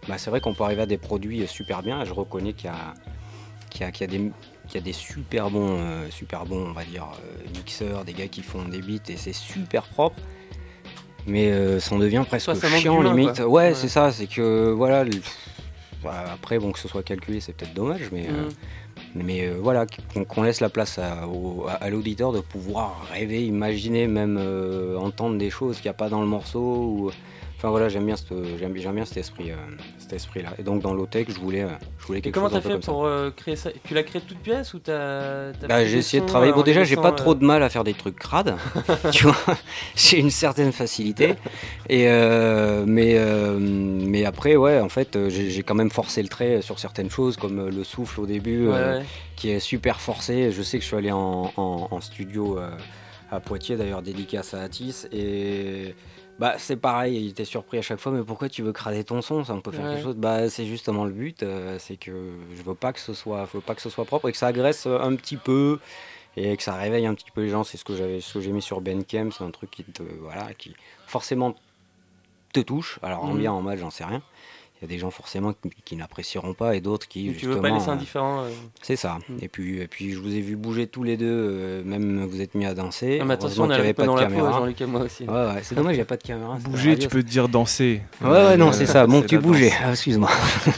[0.09, 2.03] bah, c'est vrai qu'on peut arriver à des produits super bien.
[2.03, 2.95] Et je reconnais qu'il y a,
[3.71, 4.33] qu'il y a, qu'il y a des
[4.75, 8.29] y a des super bons, euh, super bons, on va dire, euh, mixeurs, des gars
[8.29, 10.17] qui font des beats et c'est super propre.
[11.27, 13.37] Mais euh, ça en devient presque Ouais, ça manque chiant limite.
[13.37, 13.47] quoi.
[13.49, 13.75] Ouais, Ouais.
[13.75, 15.05] c'est ça, c'est que voilà.
[15.05, 15.11] le-
[16.03, 18.49] bah, après, bon, que ce soit calculé, c'est peut-être dommage, mais, Mm.
[19.15, 19.87] Mais euh, voilà,
[20.29, 24.97] qu'on laisse la place à, au- à- à l'auditeur de pouvoir rêver, imaginer, même euh,
[24.99, 27.11] entendre des choses qu'il n'y a pas dans le morceau.
[27.63, 29.55] Enfin voilà, j'aime bien, cette- j'aime j'aime bien cet esprit, euh,
[29.97, 30.49] cet esprit-là.
[30.59, 31.69] Et donc dans Low-Tech, je voulais, euh,
[32.01, 33.71] je voulais Et quelque comment chose un t'as fait pour euh, créer ça?
[33.85, 36.53] Tu l'as créé toute pièce ou t'as t'as Bah, j'ai essayé de travailler.
[36.53, 38.57] Bon, déjà, j'ai pas euh, trop de mal à faire des trucs crades.
[39.13, 39.37] tu vois,
[39.95, 41.37] j'ai une certaine facilité.
[41.89, 42.07] Et
[42.87, 43.17] mais
[43.61, 47.37] mais après, ouais, en fait, j'ai j'ai quand même forcé le trait sur certaines choses,
[47.37, 49.03] comme le souffle au début, Ouais, ouais.
[49.37, 50.51] qui est super forcé.
[50.51, 52.59] Je sais que je suis allé en, en- en studio
[53.31, 55.95] à Poitiers, d'ailleurs, dédicace à Atis, et
[56.43, 57.17] bah c'est pareil.
[57.25, 58.11] Il était surpris à chaque fois.
[58.11, 59.45] Mais pourquoi tu veux crader ton son?
[59.45, 59.93] Ça on peut faire Ouais.
[59.93, 60.17] quelque chose.
[60.17, 61.43] Bah c'est justement le but.
[61.45, 62.11] euh, c'est que
[62.57, 64.49] je veux pas que ce soit, faut pas que ce soit propre et que ça
[64.49, 65.79] agresse euh, un petit peu
[66.37, 67.63] et que ça réveille un petit peu les gens.
[67.63, 69.31] C'est ce que j'avais, ce que j'ai mis sur Bandcamp.
[69.31, 70.75] C'est un truc qui te, voilà, qui
[71.07, 71.55] forcément
[72.53, 72.99] te touche.
[73.03, 74.21] Alors en bien, en mal, j'en sais rien.
[74.83, 77.47] Il y a des gens forcément qui, qui n'apprécieront pas et d'autres qui Mais tu
[77.47, 77.63] veux justement.
[77.63, 78.41] pas laisser euh, indifférent.
[78.43, 78.51] euh.
[78.83, 79.19] C'est ça.
[79.41, 82.41] Et puis, et puis je vous ai vu bouger tous les deux, euh, même vous
[82.41, 83.19] êtes mis à danser.
[83.21, 84.53] Ah, mais attention, on avait peu pas dans de la peau, caméra.
[84.59, 85.23] Jean-Luc et moi aussi.
[85.23, 86.57] Ouais, ouais, c'est dommage, il n'y a pas de caméra.
[86.57, 88.03] Bouger, tu peux te dire danser.
[88.21, 89.07] Ouais, ouais, non, c'est ça.
[89.13, 89.73] Bon, c'est tu bougeais.
[89.85, 90.29] Ah, excuse-moi.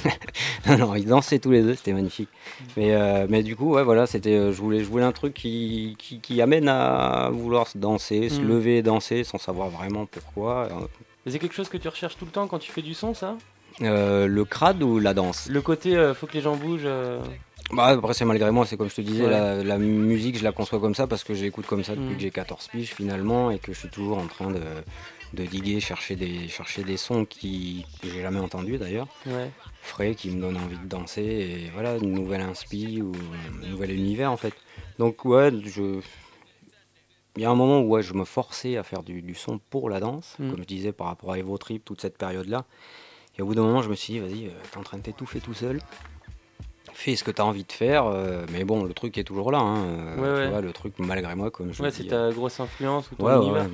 [0.66, 2.28] non, non, ils dansaient tous les deux, c'était magnifique.
[2.76, 5.96] Mais, euh, mais du coup, ouais, voilà, c'était, je voulais, je voulais un truc qui,
[5.98, 8.48] qui, qui amène à vouloir se danser, se Mm.
[8.48, 10.68] lever et danser sans savoir vraiment pourquoi.
[11.24, 13.14] Mais C'est quelque chose que tu recherches tout le temps quand tu fais du son,
[13.14, 13.36] ça?
[13.82, 15.48] Euh, le crade ou la danse?
[15.48, 16.82] Le côté, euh, faut que les gens bougent.
[16.84, 17.20] euh,
[17.72, 19.30] Bah, après, c'est malgré moi, c'est comme je te disais, Ouais.
[19.30, 22.14] la, la musique, je la conçois comme ça parce que j'écoute comme ça depuis Mm.
[22.16, 24.60] que j'ai 14 piges finalement et que je suis toujours en train de,
[25.32, 29.08] de diguer, chercher des, chercher des sons qui, que j'ai jamais entendus d'ailleurs.
[29.26, 29.50] Ouais.
[29.82, 33.12] Frais, qui me donnent envie de danser et voilà, une nouvelle inspi ou
[33.64, 34.54] un nouvel univers en fait.
[34.98, 36.00] Donc, ouais, je.
[37.36, 39.58] Il y a un moment où ouais, je me forçais à faire du, du son
[39.70, 40.50] pour la danse, Mm.
[40.50, 42.64] comme je disais par rapport à Evo Trip, toute cette période-là.
[43.38, 45.02] Et au bout d'un moment, je me suis dit, vas-y, euh, t'es en train de
[45.02, 45.80] t'étouffer tout seul.
[46.92, 49.58] Fais ce que t'as envie de faire, euh, mais bon, le truc est toujours là.
[49.58, 50.48] hein, euh, Ouais, tu ouais.
[50.50, 53.34] vois, le truc, malgré moi, comme je Ouais, c'est ta grosse influence ou ton Ouais,
[53.46, 53.66] univers.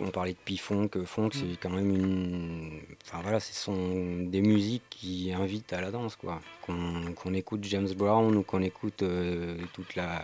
[0.00, 1.32] on parlait de Pifon, que funk, Mm.
[1.32, 2.80] c'est quand même une.
[3.04, 6.40] Enfin voilà, ce sont des musiques qui invitent à la danse, quoi.
[6.64, 10.22] Qu'on écoute James Brown ou qu'on écoute euh, toute la,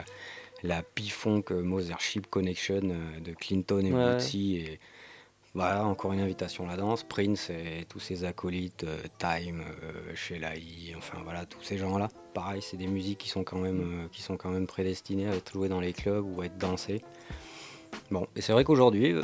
[0.63, 3.91] la P-Funk Mothership Connection de Clinton et.
[3.91, 4.57] Bootsy.
[4.59, 4.79] Et...
[5.57, 7.03] Voilà, encore une invitation à la danse.
[7.03, 12.09] Prince et tous ses acolytes, euh, Time, euh, E, enfin voilà, tous ces gens-là.
[12.35, 15.35] Pareil, c'est des musiques qui sont, quand même, euh, qui sont quand même prédestinées à
[15.35, 17.01] être jouées dans les clubs ou à être dansées.
[18.11, 19.23] Bon, et c'est vrai qu'aujourd'hui, euh,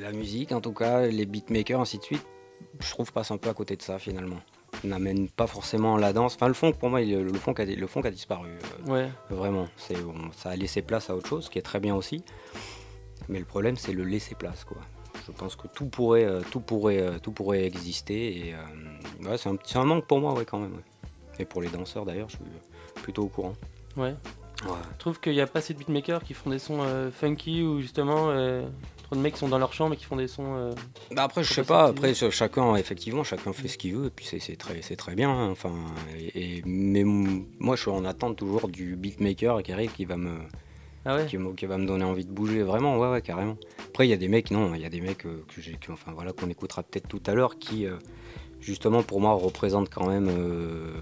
[0.00, 2.24] la musique, en tout cas, les beatmakers, ainsi de suite,
[2.80, 4.40] je trouve passe un peu à côté de ça finalement.
[4.84, 6.34] Ils n'amènent pas forcément la danse.
[6.36, 8.48] Enfin, le funk, pour moi, il- le funk a, le funk a disparu.
[8.88, 9.08] euh, Ouais.
[9.28, 9.66] Vraiment.
[9.76, 9.96] C'est,
[10.34, 12.22] ça a laissé place à autre chose, ce qui est très bien aussi.
[13.28, 14.78] Mais le problème, c'est le laisser place, quoi.
[15.26, 18.48] Je pense que tout pourrait, euh, tout pourrait, euh, tout pourrait exister.
[18.48, 20.72] Et euh, ouais, c'est un, manque pour moi, ouais, quand même.
[20.74, 21.08] ouais.
[21.38, 22.44] Et pour les danseurs, d'ailleurs, je suis
[23.02, 23.54] plutôt au courant.
[23.96, 24.14] Ouais.
[24.62, 27.62] Je trouve qu'il n'y a pas assez de beatmakers qui font des sons euh, funky
[27.62, 28.66] ou justement euh,
[29.04, 30.54] trop de mecs qui sont dans leur chambre et qui font des sons.
[30.56, 30.72] euh,
[31.10, 31.86] Bah après, je sais pas.
[31.88, 34.06] Après, ch- chacun, effectivement, chacun fait ce qu'il veut.
[34.06, 35.28] Et puis c'est très, très bien.
[35.30, 35.74] hein, Enfin,
[36.18, 40.16] et, et- mais moi, je suis en attente toujours du beatmaker qui arrive, qui va
[40.16, 40.38] me,
[41.06, 42.62] Ah ouais qui, qui va me donner envie de bouger.
[42.62, 43.56] Vraiment, ouais, ouais, carrément.
[43.88, 45.78] Après, il y a des mecs, non, il y a des mecs euh, que j'ai,
[45.90, 47.96] enfin voilà, qu'on écoutera peut-être tout à l'heure, qui, euh,
[48.60, 50.28] justement, pour moi, représentent quand même.
[50.28, 50.92] euh,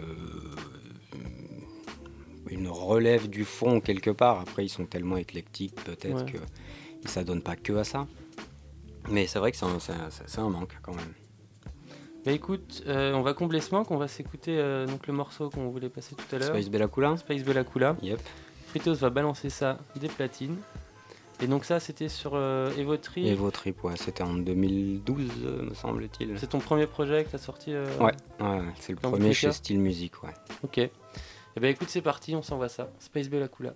[2.50, 4.40] une relève du fond quelque part.
[4.40, 6.32] Après, ils sont tellement éclectiques peut-être Ouais.
[6.32, 8.06] que ne s'adonnent pas que à ça.
[9.10, 11.12] Mais c'est vrai que c'est un, manque quand même.
[12.24, 15.50] Bah écoute, euh, on va combler ce manque, on va s'écouter euh, donc le morceau
[15.50, 16.48] qu'on voulait passer tout à l'heure.
[16.48, 17.96] Space Bella Kula Space Bella Kula.
[18.02, 18.20] Yep.
[18.74, 20.56] Fritos va balancer ça des platines.
[21.40, 23.24] Et donc ça c'était sur euh, Evotrip.
[23.24, 26.36] Et vos trip, ouais, c'était en 2012, euh, me semble-t-il.
[26.40, 28.10] C'est ton premier projet que t'as sorti euh, Ouais,
[28.40, 30.34] ouais, c'est le premier chez Style Music, ouais.
[30.64, 30.78] Ok.
[30.78, 30.90] Et
[31.60, 32.90] bah écoute c'est parti, on s'envoie ça.
[32.98, 33.74] Space Bella Kula.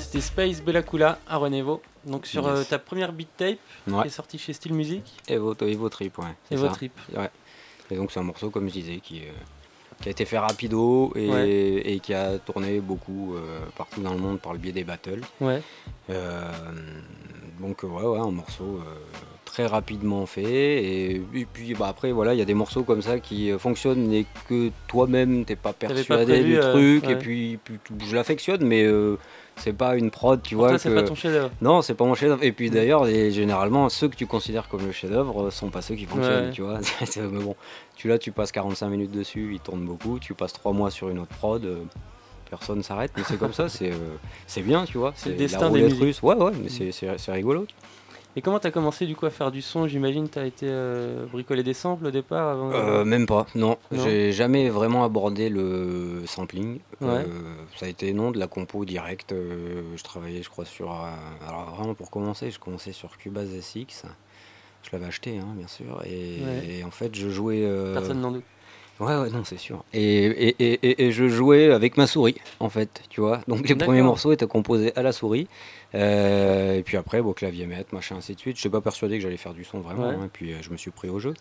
[0.00, 1.80] C'était Space Bellacula à Renevo.
[2.06, 2.58] Donc sur Yes.
[2.58, 4.02] euh, ta première beat tape Ouais.
[4.02, 5.02] qui est sortie chez Style Music.
[5.28, 6.24] Evo, Evo Trip, ouais.
[6.48, 6.72] c'est Evo ça.
[6.72, 6.92] Trip.
[7.16, 7.30] Ouais.
[7.90, 9.32] Et donc c'est un morceau, comme je disais, qui, euh,
[10.00, 11.48] qui a été fait rapido et, Ouais.
[11.84, 15.20] et qui a tourné beaucoup euh, partout dans le monde par le biais des battles.
[15.40, 15.60] Ouais.
[17.60, 18.80] Donc ouais, ouais, un morceau
[19.44, 20.42] très rapidement fait.
[20.84, 24.10] Et, et puis bah, après, voilà, il y a des morceaux comme ça qui fonctionnent
[24.12, 27.04] et que toi-même t'es pas persuadé prévu, du truc.
[27.04, 27.12] ouais.
[27.12, 27.78] Et puis, puis
[28.08, 28.84] je l'affectionne, mais
[29.60, 30.70] c'est pas une prod, tu Pour vois.
[30.70, 31.50] toi, c'est que- pas ton chef-d'œuvre.
[31.62, 32.42] Non, c'est pas mon chef-d'œuvre.
[32.42, 35.82] Et puis d'ailleurs, et généralement, ceux que tu considères comme le chef-d'œuvre euh, sont pas
[35.82, 36.50] ceux qui fonctionnent, Ouais.
[36.52, 36.80] tu vois.
[37.16, 37.54] Mais bon,
[37.96, 40.18] tu là, tu passes 45 minutes dessus, il tourne beaucoup.
[40.18, 41.64] Tu passes 3 mois sur une autre prod.
[41.64, 41.76] euh,
[42.48, 44.16] Personne s'arrête, mais c'est comme ça, c'est euh,
[44.48, 45.12] c'est bien, tu vois.
[45.14, 46.02] C'est le destin des roulette musiques.
[46.02, 46.22] russe.
[46.22, 47.64] Ouais, ouais, mais c'est rigolo.
[48.36, 49.88] Et comment t'as commencé du coup à faire du son?
[49.88, 52.70] J'imagine t'as été euh, bricoler des samples au départ avant.
[52.72, 53.76] Euh, même pas, non.
[53.90, 56.78] Non J'ai jamais vraiment abordé le sampling.
[57.00, 57.08] Ouais.
[57.08, 57.26] Euh,
[57.76, 59.32] ça a été non de la compo directe.
[59.32, 60.92] euh, je travaillais, je crois, sur.
[60.92, 61.08] euh,
[61.48, 64.04] alors vraiment pour commencer, je commençais sur Cubase SX.
[64.82, 66.00] Je l'avais acheté, hein, bien sûr.
[66.06, 66.78] Et, Ouais.
[66.78, 67.62] et en fait, je jouais.
[67.64, 68.44] euh, Personne n'en doute.
[69.00, 69.82] Ouais, ouais, non, c'est sûr.
[69.94, 73.40] Et, et, et, je jouais avec ma souris, en fait, tu vois.
[73.48, 75.48] Donc les premiers morceaux étaient composés à la souris.
[75.94, 78.56] Euh, et puis après, bon, clavier maître, machin, ainsi de suite.
[78.56, 80.08] Je n'étais pas persuadé que j'allais faire du son vraiment.
[80.08, 80.14] Ouais.
[80.14, 80.24] hein.
[80.26, 81.34] Et puis euh, je me suis pris au jeu.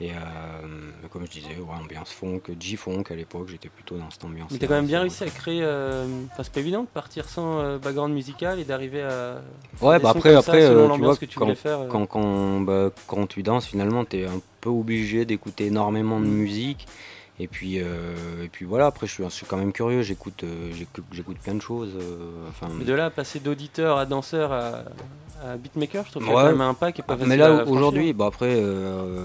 [0.00, 4.24] Et euh, comme je disais, ouais, ambiance funk, G-funk à l'époque, j'étais plutôt dans cette
[4.24, 4.50] ambiance.
[4.50, 5.62] Mais t'as quand même bien réussi à créer.
[5.62, 9.40] Enfin, c'est pas évident de partir sans background musical et d'arriver à.
[9.80, 11.86] Ouais, bah après, après selon tu l'ambiance vois, que tu quand, faire.
[11.88, 16.24] quand, quand, bah, quand tu danses, finalement, tu es un peu obligé d'écouter énormément Mm.
[16.24, 16.88] de musique.
[17.40, 18.14] Et puis, euh,
[18.44, 20.70] et puis voilà, après, je suis, je suis quand même curieux, j'écoute euh,
[21.10, 21.90] j'écoute plein de choses.
[22.00, 24.84] euh, enfin, Mais de là, passer d'auditeur à danseur à,
[25.44, 26.42] à beatmaker, je trouve qu'il y a Ouais.
[26.44, 29.18] quand même un pas qui est pas Ah, Mais là, aujourd'hui, bah après, euh,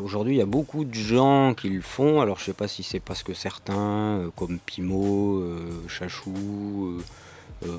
[0.00, 2.20] aujourd'hui, il y a beaucoup de gens qui le font.
[2.20, 5.42] Alors, je sais pas si c'est parce que certains, comme Pimo,
[5.88, 6.98] Chachou,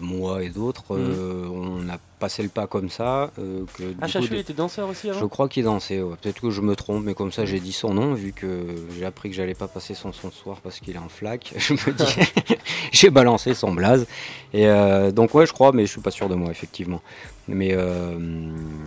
[0.01, 1.13] moi et d'autres, Mhm.
[1.17, 3.31] euh, on a passé le pas comme ça.
[3.39, 6.01] euh, que, Ah, il était danseur aussi avant Je crois qu'il dansait.
[6.01, 6.15] ouais.
[6.21, 8.65] Peut-être que je me trompe, mais comme ça, j'ai dit son nom vu que
[8.97, 11.53] j'ai appris que j'allais pas passer son son ce soir parce qu'il est en flac.
[11.57, 12.55] Je me dis,
[12.91, 14.05] j'ai balancé son blaze.
[14.53, 17.01] Et euh, donc ouais, je crois, mais je suis pas sûr de moi effectivement.
[17.47, 18.17] Mais euh,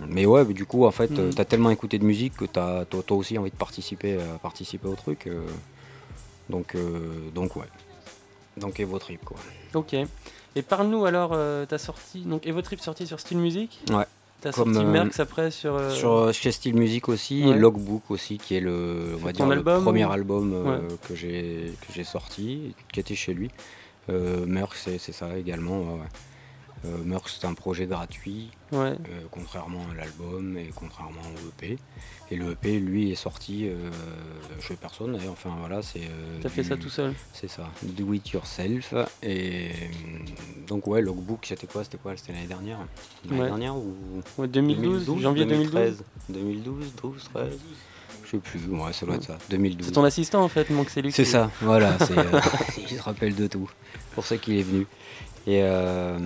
[0.07, 1.33] mais ouais, mais du coup en fait, Mhm.
[1.35, 4.13] tu as tellement écouté de musique que tu as toi, toi aussi envie de participer
[4.15, 5.27] euh, participer au truc.
[5.27, 5.45] euh.
[6.49, 7.67] donc euh, donc ouais.
[8.57, 9.37] Donc Evo Trip quoi.
[9.75, 9.95] Ok.
[10.57, 12.21] Et parle-nous alors, euh, t'as sorti.
[12.21, 14.05] Donc Evo Trip sorti sur Style Music Ouais.
[14.41, 15.75] T'as sorti euh, Merx après sur.
[15.75, 17.51] euh, Sur euh, chez Style Music aussi, Ouais.
[17.51, 20.53] et Logbook aussi, qui est le, on va ton dire, album le premier ou- album
[20.67, 20.77] Ouais.
[21.07, 23.49] que j'ai que j'ai sorti, qui était chez lui.
[24.09, 25.79] Euh, Merck, c'est c'est ça également.
[25.79, 26.07] ouais, ouais.
[26.85, 28.89] Euh, Merck, c'est un projet gratuit, Ouais.
[28.91, 28.95] euh,
[29.31, 31.77] contrairement à l'album et contrairement au EP.
[32.29, 33.89] Et le EP, lui, est sorti euh,
[34.61, 35.13] chez personne.
[35.13, 35.31] d'ailleurs.
[35.33, 36.01] Enfin voilà, c'est.
[36.01, 38.93] euh, T'as fait ça tout seul C'est ça, do it yourself.
[39.23, 41.83] Et euh, donc ouais, Logbook, c'était quoi?
[41.83, 42.15] C'était quoi?
[42.15, 42.79] C'était l'année dernière
[43.25, 43.47] L'année Ouais.
[43.47, 43.95] dernière ou
[44.37, 47.57] Ouais, 2012, janvier 2013 2012, 12, 13
[48.23, 49.37] Je sais plus, ouais, ça doit être ça.
[49.49, 49.87] 2012.
[49.87, 52.13] C'est ton assistant en fait, donc c'est lui C'est qui- ça, voilà, c'est,
[52.91, 53.69] il se rappelle de tout.
[54.13, 54.85] pour ça qu'il est venu.
[55.49, 56.19] Et euh,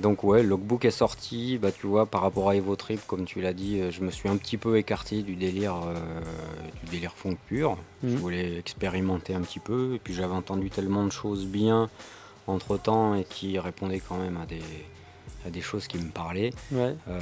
[0.00, 3.40] donc ouais, Logbook est sorti, bah tu vois, par rapport à Evo Trip, comme tu
[3.40, 6.20] l'as dit, euh, je me suis un petit peu écarté du délire, euh,
[6.84, 7.76] du délire funk pur.
[8.04, 8.16] Je Mhm.
[8.18, 11.90] voulais expérimenter un petit peu, et puis j'avais entendu tellement de choses bien
[12.46, 14.62] entre temps et qui répondaient quand même à des,
[15.44, 16.52] à des choses qui me parlaient.
[16.70, 16.94] Ouais.
[17.08, 17.18] Euh,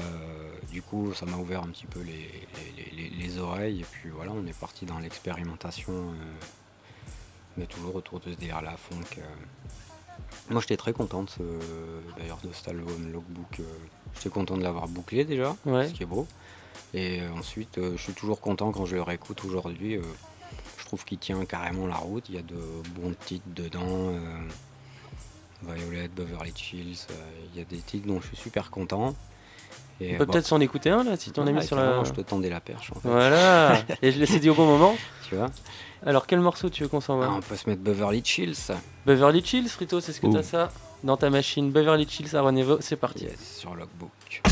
[0.71, 3.87] du coup, ça m'a ouvert un petit peu les, les- les- les- les oreilles, et
[3.91, 5.95] puis voilà, on est parti dans l'expérimentation,
[7.57, 9.23] mais toujours autour de ce délire-là, funk.
[10.19, 10.53] Euh.
[10.53, 13.61] Moi, j'étais très content de ce- d'ailleurs de cet album Logbook.
[13.61, 13.62] euh,
[14.14, 15.89] j'étais content de l'avoir bouclé déjà, Ouais.
[15.89, 16.27] ce qui est beau.
[16.95, 19.97] Et euh, ensuite, euh, je suis toujours content quand je le réécoute aujourd'hui.
[19.97, 20.03] euh,
[20.79, 22.25] je trouve qu'il tient carrément la route.
[22.31, 22.57] Il y a de
[22.97, 23.85] bons titres dedans.
[23.87, 24.19] euh,
[25.62, 27.07] Violet, Beverly Hills.
[27.11, 27.14] euh,
[27.53, 29.14] il y a des titres dont je suis super content.
[30.01, 31.75] Et, On peut bah, peut-être s'en écouter un là, si t'en as ouais, mis sur
[31.77, 32.05] la.
[32.05, 33.09] Je te tendais la perche en fait.
[33.09, 34.97] Voilà Et je l'ai saisi au bon moment.
[35.29, 35.51] Tu vois
[36.07, 38.73] Alors quel morceau tu veux qu'on s'envoie Ah, On peut se mettre Beverly Hills.
[39.07, 40.71] Beverly Hills, Frito, c'est ce que t'as ça
[41.05, 41.71] dans ta machine.
[41.71, 43.27] Beverly Hills à Renevo, c'est parti.
[43.43, 44.43] sur Logbook.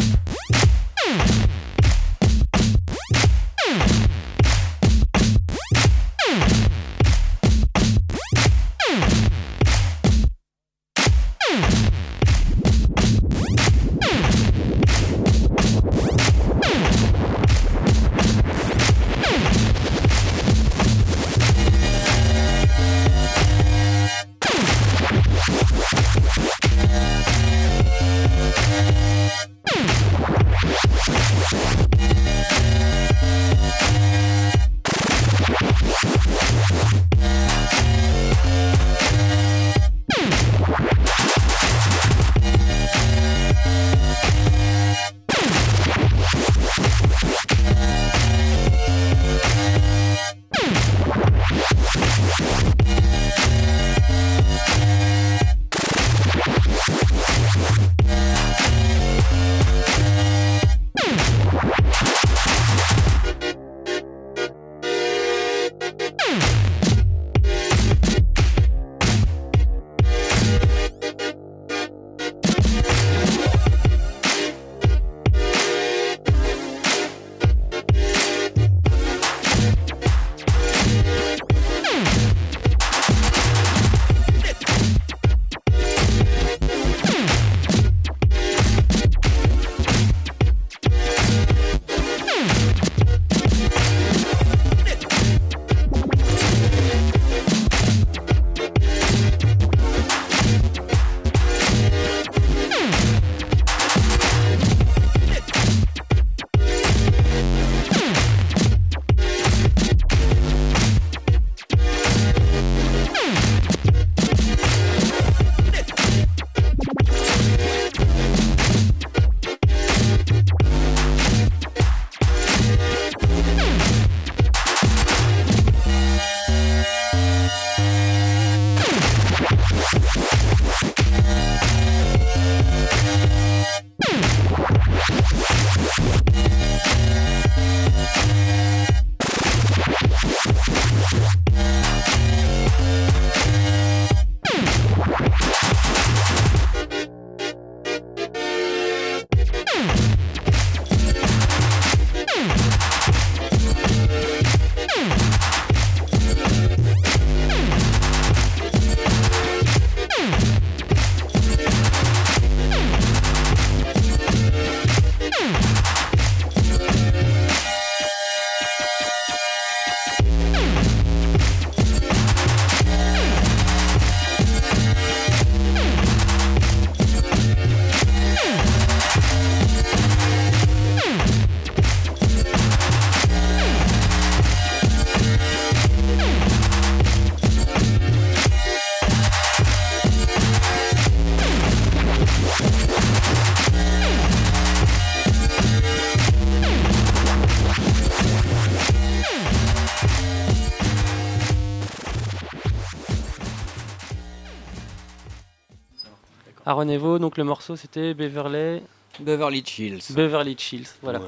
[206.77, 208.83] Aaron Evo, donc le morceau c'était Beverly.
[209.21, 210.03] Beverly Chills.
[210.11, 211.21] Beverly Chills, voilà.
[211.21, 211.25] Ouais.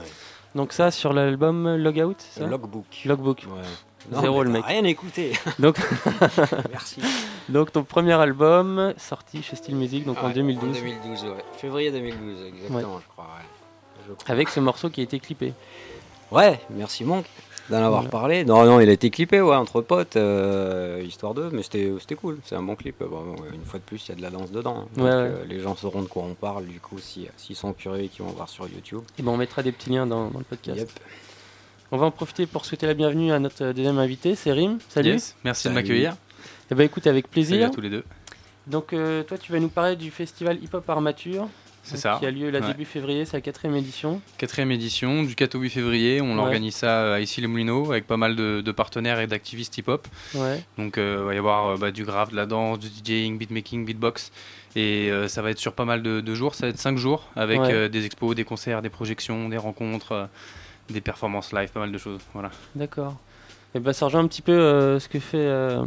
[0.54, 2.46] Donc ça sur l'album Logout, ça?
[2.46, 2.84] Logbook.
[3.04, 3.44] Logbook.
[4.12, 4.64] Non, Zéro le mec.
[4.64, 5.32] rien écouté.
[5.58, 5.76] Donc,
[6.70, 7.02] Merci.
[7.50, 10.68] donc ton premier album sorti chez Steel Music donc en Ouais, 2012.
[10.70, 11.44] En 2012, ouais.
[11.58, 12.78] Février 2012, exactement,
[13.12, 13.26] crois.
[14.08, 14.30] Je crois.
[14.32, 15.52] Avec ce morceau qui a été clippé.
[16.30, 17.26] Ouais, merci Monk
[17.70, 18.08] d'en avoir Voilà.
[18.08, 18.44] parlé.
[18.44, 22.14] Non, non, il a été clippé, ouais, entre potes, euh, histoire d'eux, mais c'était c'était
[22.14, 22.38] cool.
[22.44, 22.96] C'est un bon clip.
[23.02, 24.84] Bon, une fois de plus, il y a de la danse dedans.
[24.84, 24.88] hein.
[24.96, 25.16] Donc, Ouais, ouais.
[25.16, 28.08] euh, les gens sauront de quoi on parle, du coup, si- s'ils sont curieux et
[28.08, 29.00] qu'ils vont voir sur YouTube.
[29.18, 30.78] Et ben on mettra des petits liens dans, dans le podcast.
[30.78, 30.90] Yep.
[31.90, 34.78] On va en profiter pour souhaiter la bienvenue à notre deuxième invité, c'est Rim.
[34.88, 35.10] Salut.
[35.12, 36.16] Yes, merci de m'accueillir.
[36.70, 37.56] Eh ben écoute, avec plaisir.
[37.56, 38.04] Salut à tous les deux.
[38.66, 41.48] Donc euh, toi, tu vas nous parler du festival Hip Hop Armature.
[41.88, 42.16] C'est donc, ça.
[42.20, 42.66] Qui a lieu là Ouais.
[42.68, 44.20] début février, c'est la quatrième édition.
[44.36, 46.20] Quatrième édition, du 4 au 8 février.
[46.20, 46.40] On Ouais.
[46.40, 50.06] organise ça à ici les Moulineaux avec pas mal de, de partenaires et d'activistes hip-hop.
[50.34, 50.62] Ouais.
[50.76, 53.38] Donc euh, il va y avoir euh, bah, du graphe, de la danse, du DJing,
[53.38, 54.30] beatmaking, beatbox.
[54.76, 56.54] Et euh, ça va être sur pas mal de, de jours.
[56.54, 57.72] Ça va être 5 jours avec Ouais.
[57.72, 60.26] euh, des expos, des concerts, des projections, des rencontres, euh,
[60.90, 62.20] des performances live, pas mal de choses.
[62.34, 62.50] Voilà.
[62.74, 63.16] D'accord.
[63.74, 65.82] Et ben ça rejoint un petit peu euh, ce que fait euh,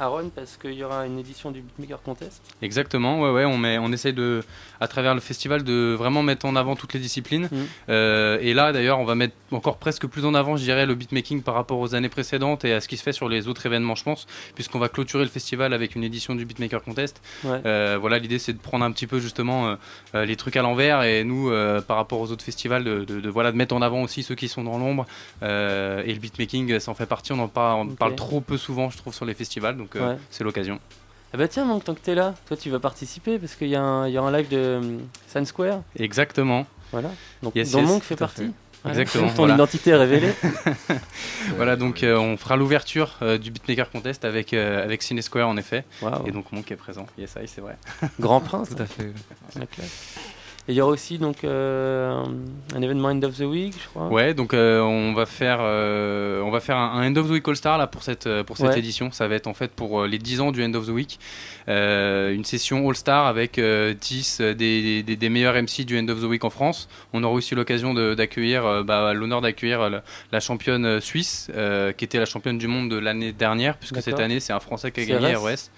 [0.00, 2.42] Aaron parce qu'il y aura une édition du Beatmaker Contest.
[2.62, 4.42] Exactement, ouais, ouais, on, met, on essaie de,
[4.80, 7.48] à travers le festival de vraiment mettre en avant toutes les disciplines.
[7.50, 7.66] Mhm.
[7.88, 10.94] Euh, et là, d'ailleurs, on va mettre encore presque plus en avant, je dirais, le
[10.94, 13.64] beatmaking par rapport aux années précédentes et à ce qui se fait sur les autres
[13.66, 17.20] événements, je pense, puisqu'on va clôturer le festival avec une édition du Beatmaker Contest.
[17.44, 17.60] Ouais.
[17.66, 19.76] Euh, voilà, l'idée, c'est de prendre un petit peu justement
[20.14, 21.50] euh, les trucs à l'envers et nous,
[21.86, 24.34] par rapport aux autres festivals, de, de- de, voilà, de mettre en avant aussi ceux
[24.34, 25.06] qui sont dans l'ombre.
[25.42, 27.32] Et le beatmaking, ça en fait partie.
[27.32, 27.96] On en parle, on Ok.
[27.96, 30.18] parle trop peu souvent, je trouve, sur les festivals, donc euh, Ouais.
[30.30, 30.78] c'est l'occasion.
[31.32, 33.76] Ah bah tiens, donc tant que t'es là, toi tu vas participer parce qu'il y,
[33.76, 35.82] a y aura un live de euh, Sun Square.
[35.98, 36.66] Exactement.
[36.90, 37.10] Voilà.
[37.42, 38.44] Donc Yes, dont yes, Monk fait partie.
[38.46, 38.50] fait.
[38.82, 38.98] Voilà.
[39.00, 39.28] Exactement.
[39.34, 39.54] Ton voilà.
[39.54, 40.32] identité est révélée.
[41.56, 45.48] voilà, donc euh, on fera l'ouverture euh, du Beatmaker Contest avec, euh, avec Cine Square
[45.48, 45.84] en effet.
[46.26, 47.06] Et donc Monk est présent.
[47.18, 47.76] Yes, c'est vrai.
[48.20, 48.70] Grand Prince.
[48.74, 49.12] Tout à fait.
[50.68, 52.22] Et il y aura aussi donc euh,
[52.76, 54.08] un événement End of the Week, je crois.
[54.08, 57.30] Ouais, donc euh, on va faire, euh, on va faire un, un End of the
[57.30, 58.78] Week All Star là pour cette, pour cette Ouais.
[58.78, 59.10] édition.
[59.10, 61.18] Ça va être en fait pour les 10 ans du End of the Week.
[61.66, 66.06] Une session All Star avec euh, 10 euh, des, des- des meilleurs MC du End
[66.08, 66.88] of the Week en France.
[67.14, 70.02] On aura aussi l'occasion d'accueillir, bah, l'honneur d'accueillir la,
[70.32, 71.50] la championne suisse,
[71.96, 74.90] qui était la championne du monde de l'année dernière, puisque cette année c'est un Français
[74.90, 75.70] qui a gagné ROS.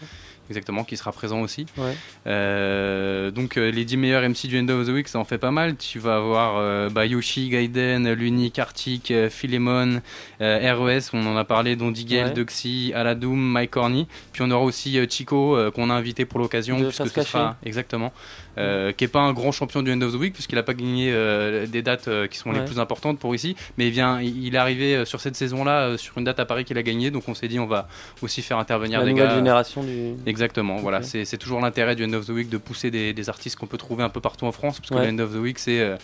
[0.50, 1.66] Exactement, qui sera présent aussi.
[1.78, 1.94] Ouais.
[2.26, 5.38] Euh, donc euh, les 10 meilleurs MC du End of the Week, ça en fait
[5.38, 5.76] pas mal.
[5.76, 10.00] Tu vas avoir euh, bah, Yoshi, Gaiden, Luni, Kartik, euh, Philemon,
[10.40, 12.32] RES, on en a parlé, dont Digel, Ouais.
[12.32, 14.08] Duxy, Aladoum, Mike Corny.
[14.32, 18.12] Puis on aura aussi Chico qu'on a invité pour l'occasion, puisque ce sera exactement,
[18.58, 20.74] euh, qui est pas un grand champion du End of the Week puisqu'il a pas
[20.74, 24.20] gagné euh, des dates euh, qui sont les plus importantes pour ici, mais il vient,
[24.20, 27.28] il est arrivé sur cette saison-là sur une date à Paris qu'il a gagné, donc
[27.28, 27.88] on s'est dit on va
[28.22, 29.34] aussi faire intervenir La des nouvelle gars.
[29.36, 30.14] génération du.
[30.26, 33.28] Exactement, voilà, c'est c'est toujours l'intérêt du End of the Week de pousser des, des
[33.28, 35.06] artistes qu'on peut trouver un peu partout en France, parce que Ouais.
[35.10, 35.96] le End of the Week c'est euh,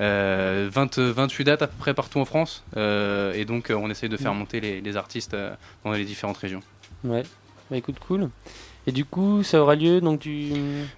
[0.00, 3.90] euh, 20, 28 dates à peu près partout en France, euh, et donc euh, on
[3.90, 4.38] essaye de faire Mm.
[4.38, 5.36] monter les, les artistes
[5.84, 6.60] dans les différentes régions.
[7.04, 7.22] Ouais.
[7.70, 8.30] Bah écoute, cool.
[8.86, 10.50] Et du coup, ça aura lieu donc du.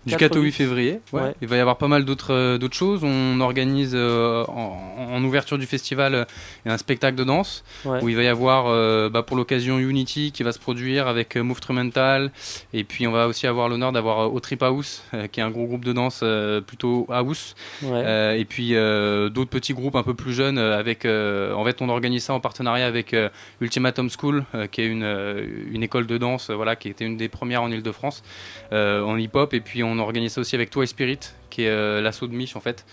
[0.07, 1.21] Du 4 au 8 février, ouais.
[1.21, 1.35] Ouais.
[1.43, 3.03] il va y avoir pas mal d'autres euh, d'autres choses.
[3.05, 4.79] On organise euh, en,
[5.13, 6.25] en ouverture du festival euh,
[6.65, 8.03] un spectacle de danse Ouais.
[8.03, 8.65] où il va y avoir
[9.11, 12.31] bah, pour l'occasion Unity qui va se produire avec Move Instrumental
[12.73, 15.67] et puis on va aussi avoir l'honneur d'avoir euh, Trip House qui est un gros
[15.67, 16.25] groupe de danse
[16.67, 18.41] plutôt house Ouais.
[18.41, 22.35] Et puis d'autres petits groupes un peu plus jeunes avec en fait on organise ça
[22.35, 23.15] en partenariat avec
[23.61, 25.07] Ultimatum School qui est une,
[25.73, 28.23] une école de danse voilà qui était une des premières en Ile-de-France
[28.73, 29.53] euh, en hip-hop.
[29.55, 31.19] Et puis on organise ça aussi avec Toi Spirit,
[31.51, 32.85] qui est euh, l'assaut de Mich en fait.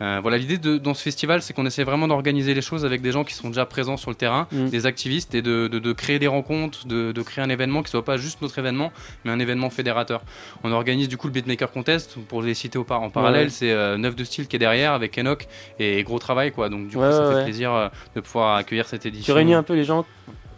[0.00, 3.00] Euh, voilà, l'idée de- dans ce festival, c'est qu'on essaie vraiment d'organiser les choses avec
[3.02, 4.68] des gens qui sont déjà présents sur le terrain, Mm.
[4.68, 7.90] des activistes, et de, de- de créer des rencontres, de, de créer un événement qui
[7.90, 8.92] soit pas juste notre événement,
[9.24, 10.22] mais un événement fédérateur.
[10.62, 13.50] On organise du coup le Beatmaker Contest, pour les citer au par- en parallèle, Ouais.
[13.50, 15.48] c'est euh, Neuf de Style qui est derrière avec Enoch,
[15.80, 16.68] et gros travail quoi.
[16.68, 19.34] Donc du coup, ça ouais, fait plaisir euh, de pouvoir accueillir cette Tu édition.
[19.34, 20.06] réunis un peu les gens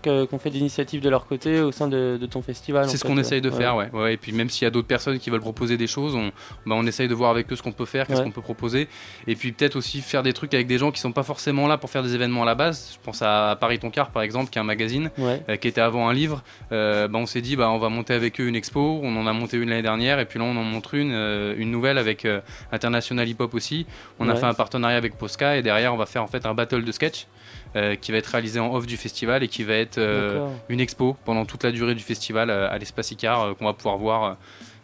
[0.09, 2.89] ont fait d'initiatives de leur côté au sein de, de ton festival.
[2.89, 3.91] C'est ce qu'on essaye de faire, ouais.
[3.93, 4.15] ouais.
[4.15, 6.29] Et puis même s'il y a d'autres personnes qui veulent proposer des choses, on,
[6.67, 8.89] bah, on essaye de voir avec eux ce qu'on peut faire, qu'est-ce qu'on peut proposer.
[9.27, 11.79] Et puis peut-être aussi faire des trucs avec des gens qui sont pas forcément là
[11.79, 12.93] pour faire des événements à la base.
[12.95, 16.09] Je pense à Paris Toncar par exemple, qui est un magazine euh, qui était avant
[16.09, 16.43] un livre.
[16.73, 19.01] Euh, bah, on s'est dit, bah, on va monter avec eux une expo.
[19.03, 21.55] On en a monté une l'année dernière et puis là on en montre une, euh,
[21.57, 22.41] une nouvelle avec euh,
[22.73, 23.87] International Hip Hop aussi.
[24.19, 26.55] On a fait un partenariat avec Posca et derrière on va faire en fait un
[26.55, 27.27] battle de sketch.
[27.77, 30.81] Euh, qui va être réalisé en off du festival et qui va être euh, une
[30.81, 34.37] expo pendant toute la durée du festival euh, à l'espace Icar qu'on va pouvoir voir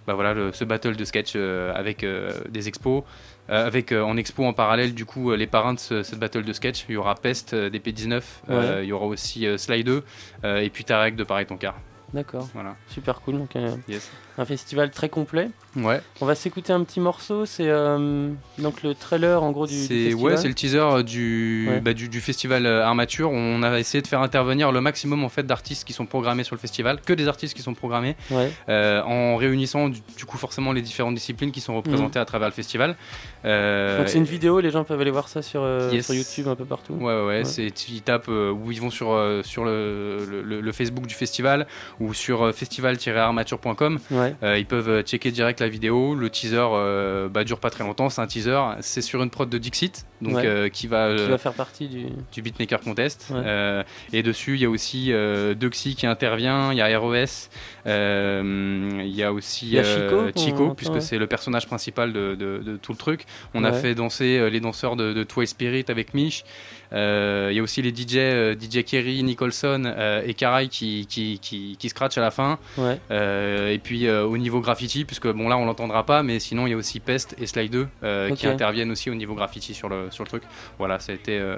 [0.07, 1.35] bah voilà, le- ce battle de sketch
[1.75, 2.07] avec
[2.49, 3.03] des expos.
[3.49, 6.85] Avec en expo en parallèle du coup les parrains de ce- cette battle de sketch.
[6.89, 8.85] Il y aura Pest euh, des P19, euh, Ouais.
[8.85, 10.05] il y aura aussi Sly 2
[10.45, 11.75] euh, et puis Tarek de Paris Toncar.
[12.15, 12.49] D'accord.
[12.55, 12.77] Voilà.
[12.89, 13.39] Super cool.
[13.39, 13.55] Donc,
[13.89, 14.11] Yes.
[14.39, 15.49] Un festival très complet.
[15.77, 16.01] Ouais.
[16.21, 17.45] On va s'écouter un petit morceau.
[17.47, 20.15] C'est euh, donc le trailer en gros du, festival.
[20.15, 21.81] ouais, c'est le teaser euh, du, Ouais.
[21.81, 23.31] bah, du, du festival euh, Armature.
[23.31, 26.55] On a essayé de faire intervenir le maximum en fait d'artistes qui sont programmés sur
[26.55, 28.51] le festival, que des artistes qui sont programmés, Ouais.
[28.69, 32.49] euh, en réunissant du, du coup forcément les différentes disciplines qui sont représentées à travers
[32.49, 32.97] le festival.
[33.45, 33.99] Euh, Mhm.
[34.03, 35.63] Donc c'est une vidéo, les gens peuvent aller voir ça sur,
[35.93, 36.05] Yes.
[36.07, 36.95] sur YouTube un peu partout.
[36.95, 39.15] Ouais, ouais, c'est ils tapent où ils vont sur,
[39.45, 41.67] sur le, le- le- le Facebook du festival
[42.01, 43.99] ou sur festival-armature.com.
[44.11, 44.26] Ouais.
[44.43, 46.15] Euh, ils peuvent checker direct la vidéo.
[46.15, 48.61] Le teaser euh, bah, dure pas très longtemps, c'est un teaser.
[48.81, 50.47] C'est sur une prod de Dixit, donc Ouais.
[50.47, 52.07] euh, qui va Qui euh, va faire partie du.
[52.33, 53.29] du Beatmaker Contest.
[53.31, 53.85] Ouais.
[54.13, 55.13] Et dessus, il y a aussi
[55.59, 57.49] Duxy qui intervient, il y a ROS,
[57.87, 62.59] il y a aussi Il y a Chico, puisque c'est le personnage principal de, de-
[62.65, 63.25] de tout le truc.
[63.55, 66.45] On a fait danser les danseurs de, de Toy Spirit avec Mich.
[66.93, 71.07] Euh, il y a aussi les DJ, euh, DJ Kerry, Nicholson euh, et Karai qui,
[71.07, 72.59] qui, qui, qui scratch à la fin.
[72.79, 73.01] Ouais.
[73.11, 76.67] Euh, et puis euh, au niveau graffiti, puisque bon là on l'entendra pas, mais sinon
[76.67, 79.75] il y a aussi Pest et Sly 2 euh, qui interviennent aussi au niveau graffiti
[79.75, 80.43] sur le, sur le truc.
[80.79, 81.57] Voilà, ça a été euh,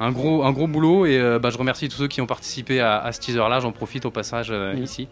[0.00, 2.80] un, gros, un gros boulot et euh, bah, je remercie tous ceux qui ont participé
[2.80, 3.60] à, à ce teaser là.
[3.60, 4.82] J'en profite au passage euh, Mhm.
[4.82, 5.08] ici.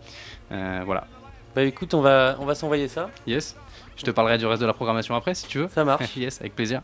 [0.50, 1.06] Euh, voilà.
[1.54, 3.10] Bah écoute, on va, on va s'envoyer ça.
[3.26, 3.56] Yes.
[3.96, 5.68] Je te parlerai du reste de la programmation après si tu veux.
[5.68, 6.04] Ça marche.
[6.16, 6.80] yes, avec plaisir.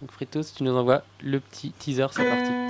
[0.00, 2.65] Donc Fritos, tu nous envoies le petit teaser, c'est parti.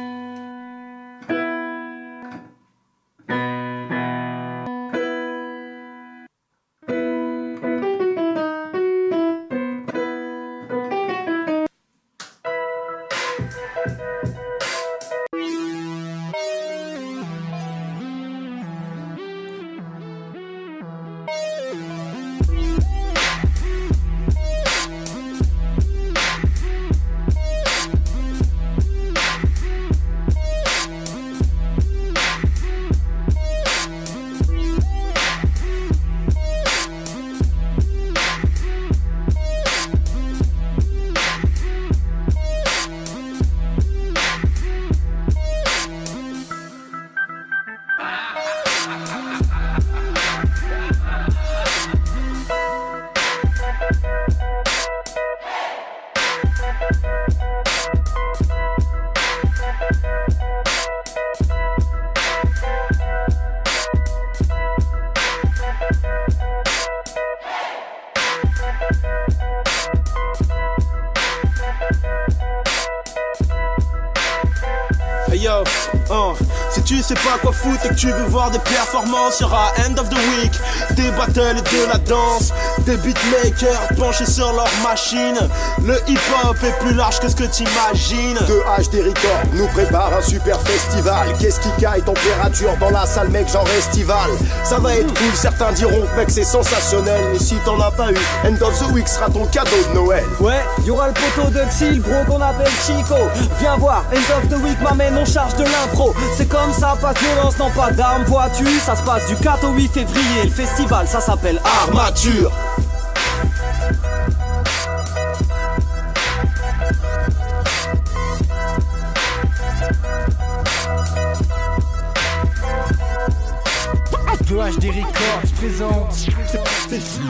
[78.06, 80.52] Tu veux voir des performances, y'aura End of the Week,
[80.96, 82.52] des battles et de la danse,
[82.86, 85.36] des beatmakers penchés sur leur machine.
[85.84, 88.38] Le hip hop est plus large que ce que t'imagines.
[88.46, 91.32] De HD Records nous prépare un super festival.
[91.40, 94.30] Qu'est-ce qui caille température dans la salle, mec, genre estival?
[94.64, 97.20] Ça va être cool, certains diront, mec, c'est sensationnel.
[97.32, 100.24] Mais si t'en as pas eu, End of the Week sera ton cadeau de Noël.
[100.38, 103.16] Ouais, y'aura le poteau de Xil, bro, qu'on appelle Chico.
[103.58, 106.14] Viens voir, End of the Week m'amène, on charge de l'impro.
[106.36, 108.66] C'est comme ça, pas de violence, non pas d'armes, vois-tu.
[108.78, 110.44] Ça se passe du 4 au 8 février.
[110.44, 112.52] Le festival, ça s'appelle Armature.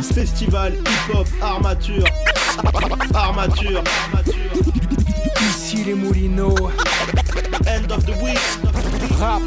[0.02, 2.04] festival hip-hop armature.
[3.14, 3.82] Armature.
[5.40, 6.70] Ici les moulineaux.
[7.66, 8.38] End of the week.
[9.18, 9.42] Rap.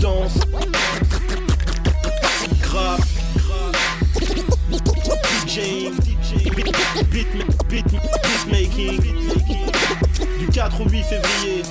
[0.00, 0.38] Danse.
[2.62, 3.00] Grave.
[5.46, 5.90] DJ.
[7.10, 7.28] Beat,
[7.68, 9.00] beat, beat making.
[10.38, 11.62] Du 4 au 8 février.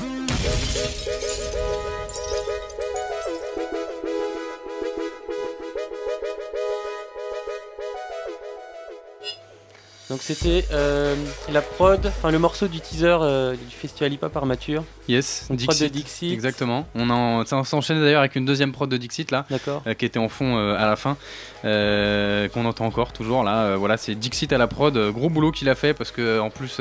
[10.13, 11.15] Donc c'était euh,
[11.51, 14.83] la prod, enfin le morceau du teaser euh, du festival hip hop Armature.
[15.07, 16.31] Yes, prod de Dixit.
[16.31, 16.85] Exactement.
[16.93, 20.19] On, en, ça s'enchaîne d'ailleurs avec une deuxième prod de Dixit là, euh, qui était
[20.19, 21.17] en fond à la fin,
[21.63, 23.75] qu'on entend encore toujours là.
[23.75, 26.79] Voilà, c'est Dixit à la prod, gros boulot qu'il a fait parce que en plus,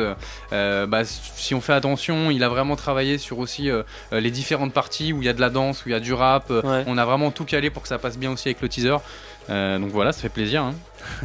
[0.51, 3.71] bah, si on fait attention, il a vraiment travaillé sur aussi
[4.13, 6.13] les différentes parties où il y a de la danse, où il y a du
[6.13, 6.51] rap.
[6.51, 6.85] Ouais.
[6.87, 8.99] On a vraiment tout calé pour que ça passe bien aussi avec le teaser.
[9.51, 10.63] Euh, donc voilà, ça fait plaisir.
[10.63, 10.75] hein.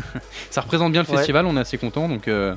[0.49, 1.17] ça représente bien le Ouais.
[1.17, 2.07] festival, on est assez content.
[2.09, 2.55] Donc euh,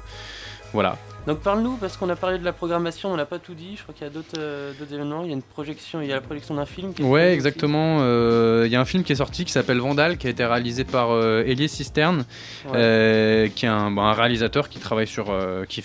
[0.73, 0.97] voilà.
[1.27, 3.83] Donc parle-nous, parce qu'on a parlé de la programmation, on n'a pas tout dit, je
[3.83, 6.13] crois qu'il y a d'autres euh, d'autres événements, il y a une projection, il y
[6.13, 6.95] a la projection d'un film.
[6.95, 7.99] qui Ouais, exactement.
[8.01, 10.45] Euh, Il y a un film qui est sorti qui s'appelle Vandal, qui a été
[10.45, 12.25] réalisé par euh, Elie Cisterne,
[12.67, 12.73] Ouais.
[12.75, 15.27] euh, qui est un, bon, un réalisateur qui travaille sur.
[15.31, 15.83] euh, qui,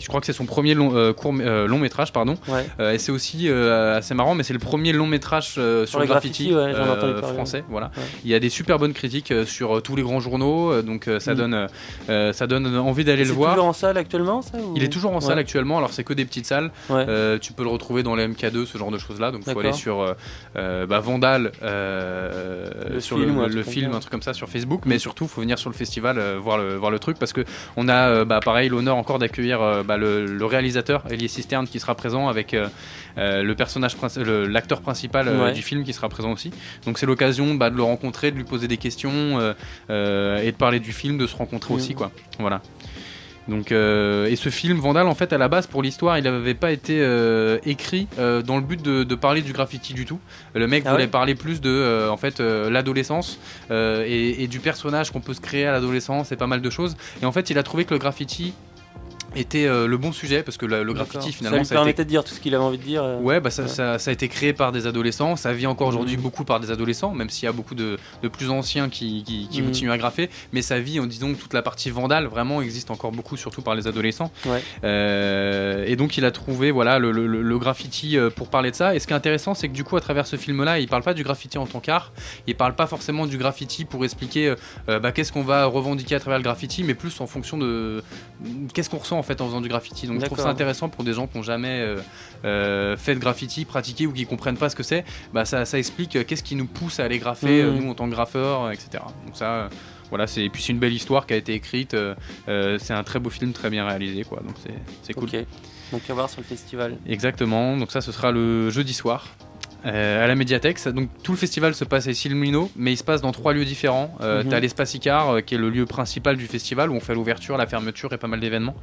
[0.00, 2.34] je crois que c'est son premier long, court, long métrage, pardon.
[2.48, 2.94] Ouais.
[2.94, 5.60] Et c'est aussi assez marrant, mais c'est le premier long métrage sur
[6.00, 6.72] le graffiti, ouais,
[7.22, 7.64] français.
[7.70, 7.90] Voilà.
[8.24, 11.36] Il y a des super bonnes critiques sur tous les grands journaux, donc ça Mm.
[11.36, 11.66] donne,
[12.32, 13.64] ça donne envie d'aller le C'est voir.
[13.64, 15.40] en salle actuellement ça ou- Il est toujours en salle Ouais.
[15.42, 16.70] actuellement, alors c'est que des petites salles.
[16.90, 17.04] Ouais.
[17.08, 19.30] Euh, tu peux le retrouver dans les MK2, ce genre de choses-là.
[19.30, 20.14] Donc il faut aller sur euh,
[20.56, 24.82] euh, bah, Vandal, Le sur film le, film, un truc comme ça sur Facebook.
[24.86, 27.44] Mais surtout, il faut venir sur le festival voir, le, voir le truc parce que
[27.76, 31.94] on a bah, pareil l'honneur encore d'accueillir bah, le, le réalisateur Elie Cisterne qui sera
[31.94, 32.56] présent avec
[33.16, 33.96] le personnage,
[34.48, 35.52] l'acteur principal Ouais.
[35.52, 36.50] du film qui sera présent aussi.
[36.86, 39.40] Donc c'est l'occasion de le rencontrer, de lui poser des questions
[39.90, 39.92] et
[40.52, 42.10] de parler du film, de se rencontrer aussi quoi.
[42.38, 42.60] Voilà.
[43.48, 46.54] Donc, euh, et ce film Vandal, en fait, à la base, pour l'histoire, il n'avait
[46.54, 50.18] pas été euh, écrit euh, dans le but de, de parler du graffiti du tout.
[50.54, 53.38] Le mec Ah voulait ouais parler plus de, euh, en fait, euh, l'adolescence
[53.70, 56.70] euh, et, et du personnage qu'on peut se créer à l'adolescence et pas mal de
[56.70, 56.96] choses.
[57.22, 58.52] Et en fait, il a trouvé que le graffiti
[59.36, 61.76] était euh, le bon sujet parce que le, le graffiti finalement ça lui ça a
[61.76, 63.02] été- permettait de dire tout ce qu'il avait envie de dire.
[63.04, 63.68] euh, Ouais, bah ça, ouais.
[63.68, 66.22] Ça, ça a été créé par des adolescents, ça vit encore aujourd'hui Mhm.
[66.22, 69.48] beaucoup par des adolescents, même s'il y a beaucoup de, de plus anciens qui, qui,
[69.48, 69.66] qui Mhm.
[69.66, 72.90] continuent à graffer, mais ça vit, en disant que toute la partie vandale vraiment existe
[72.90, 74.30] encore beaucoup, surtout par les adolescents.
[74.46, 74.62] Ouais.
[74.84, 78.76] Euh, et donc il a trouvé voilà le, le- le graffiti euh, pour parler de
[78.76, 78.94] ça.
[78.94, 81.02] Et ce qui est intéressant, c'est que du coup à travers ce film-là, il parle
[81.02, 82.12] pas du graffiti en tant qu'art,
[82.46, 84.54] il parle pas forcément du graffiti pour expliquer
[84.86, 88.02] bah, qu'est-ce qu'on va revendiquer à travers le graffiti, mais plus en fonction de
[88.74, 90.06] qu'est-ce qu'on ressent en fait en faisant du graffiti.
[90.06, 91.98] Donc je trouve ça intéressant pour des gens qui n'ont jamais euh,
[92.44, 95.04] euh, fait de graffiti, pratiqué ou qui comprennent pas ce que c'est.
[95.32, 97.94] Bah ça, ça explique euh, qu'est-ce qui nous pousse à aller graffer euh, nous en
[97.94, 99.02] tant que graffeurs, etc.
[99.26, 99.68] Donc ça.
[100.08, 101.96] voilà, c'est et puis c'est une belle histoire qui a été écrite.
[102.46, 104.40] c'est un très beau film, très bien réalisé, quoi.
[104.40, 104.54] Donc
[105.02, 105.30] c'est cool.
[105.92, 106.96] Donc à voir sur le festival.
[107.06, 109.28] Exactement, donc ça ce sera le jeudi soir.
[109.86, 112.96] Euh, à la médiathèque, Ça- donc tout le festival se passe à Issy-les-Moulineaux, mais il
[112.96, 114.14] se passe dans trois lieux différents.
[114.20, 114.50] Euh, Mhm.
[114.50, 117.56] T'as l'espace Icare, euh, qui est le lieu principal du festival où on fait l'ouverture,
[117.56, 118.74] la fermeture et pas mal d'événements.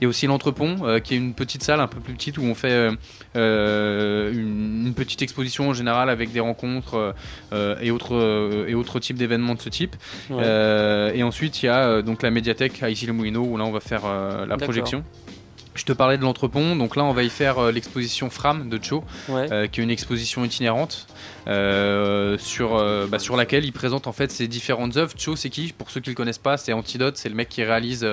[0.00, 2.36] Il y a aussi l'entrepont, euh, qui est une petite salle un peu plus petite
[2.38, 2.90] où on fait
[3.34, 7.14] une, une petite exposition en général avec des rencontres
[7.80, 9.96] et autres et autres types d'événements de ce type.
[10.30, 11.12] Ouais.
[11.14, 14.02] Et ensuite il y a donc la médiathèque à Issy-les-Moulineaux où là on va faire
[14.46, 15.04] la projection.
[15.74, 18.78] Je te parlais de l'entrepont, donc là on va y faire euh, l'exposition Fram de
[18.82, 19.50] Cho, Ouais.
[19.52, 21.06] euh, qui est une exposition itinérante
[21.46, 25.12] euh, sur, euh, bah, sur laquelle il présente en fait ses différentes œuvres.
[25.16, 25.72] Cho c'est qui?
[25.72, 28.04] Pour ceux qui le connaissent pas, c'est Antidote, c'est le mec qui réalise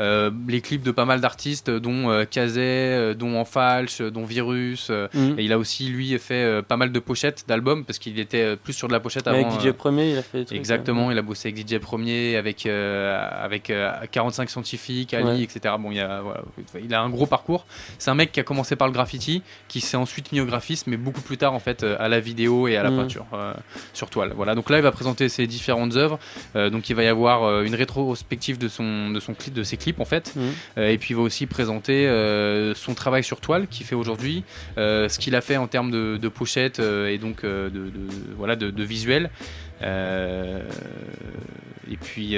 [0.00, 4.10] euh, euh, les clips de pas mal d'artistes, dont euh, Kazé, euh, dont Enfalch, euh,
[4.10, 4.88] dont Virus.
[4.90, 5.38] euh, Mhm.
[5.38, 8.42] Et il a aussi lui fait euh, pas mal de pochettes d'albums parce qu'il était
[8.42, 9.38] euh, plus sur de la pochette avant.
[9.48, 11.78] Avec DJ euh, Premier, il a fait des trucs, Exactement, il a bossé avec DJ
[11.78, 15.42] Premier, avec, euh, avec euh, 45 scientifiques, Ali, Ouais.
[15.42, 15.74] etc.
[15.78, 16.40] Bon, il, a, voilà,
[16.82, 17.66] il a un gros parcours.
[17.98, 20.90] C'est un mec qui a commencé par le graffiti, qui s'est ensuite mis au graphisme,
[20.90, 22.96] mais beaucoup plus tard en fait euh, à la vidéo et à la Mhm.
[22.98, 23.52] peinture euh,
[23.92, 24.32] sur toile.
[24.34, 26.18] Voilà, donc là il va présenter ses différentes œuvres.
[26.54, 29.76] Euh, donc il va y avoir euh, une rétrospective de son, de son de ses
[29.76, 30.32] clips en fait.
[30.36, 30.42] Mhm.
[30.78, 34.44] Euh, et puis il va aussi présenter euh, son travail sur toile qu'il fait aujourd'hui,
[34.78, 37.90] euh, ce qu'il a fait en termes de, de pochettes et donc de, de-
[38.36, 39.30] voilà de, de visuels.
[39.82, 40.60] Euh,
[41.90, 42.36] et puis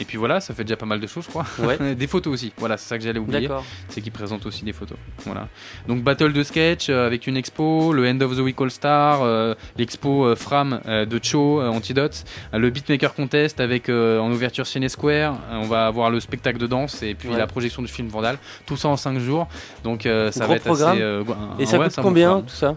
[0.00, 1.46] et puis voilà, ça fait déjà pas mal de choses, je crois.
[1.58, 1.94] Ouais.
[1.94, 2.52] des photos aussi.
[2.56, 3.48] Voilà, c'est ça que j'allais oublier.
[3.88, 4.96] C'est qu'il présente aussi des photos.
[5.26, 5.48] Voilà.
[5.88, 9.20] Donc battle de sketch euh, avec une expo, le End of the Week All Star,
[9.22, 14.88] euh, l'expo euh, Fram euh, de Cho, Antidote, le Beatmaker Contest avec en ouverture Ciné
[14.88, 15.38] Square.
[15.52, 17.38] On va avoir le spectacle de danse et puis Ouais.
[17.38, 18.38] la projection du film Vandal.
[18.66, 19.46] Tout ça en 5 jours.
[19.84, 20.98] Donc ça va être programme.
[20.98, 21.62] assez.
[21.62, 22.74] Et ça ouais, coûte bon combien tout ça?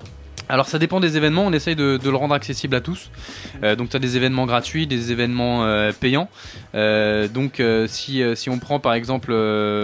[0.48, 3.10] Alors ça dépend des événements, on essaye de, de le rendre accessible à tous.
[3.64, 6.30] Euh, donc tu as des événements gratuits, des événements euh, payants.
[6.76, 9.32] Euh, donc si, si on prend par exemple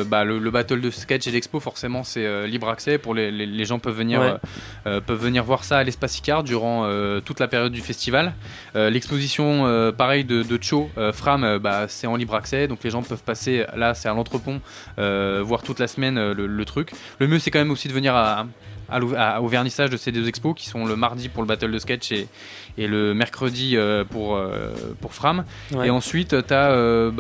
[0.06, 3.46] bah, le, le battle de sketch et l'expo, forcément c'est libre accès pour les, les,
[3.46, 5.02] les gens peuvent venir Ouais.
[5.02, 6.88] peuvent venir voir ça à l'espace Icard durant
[7.26, 8.34] toute la période du festival.
[8.76, 13.24] L'exposition pareil de, de Cho Fram, bah, c'est en libre accès, donc les gens peuvent
[13.24, 14.62] passer là, c'est à l'entrepont,
[14.98, 16.92] voir toute la semaine le, le truc.
[17.20, 18.46] Le mieux c'est quand même aussi de venir à,
[18.92, 22.12] au vernissage de ces deux expos qui sont le mardi pour le battle de sketch
[22.12, 22.28] et,
[22.78, 24.72] et le mercredi euh, pour, euh,
[25.02, 25.44] pour Fram.
[25.74, 25.88] Ouais.
[25.88, 26.70] Et ensuite, tu as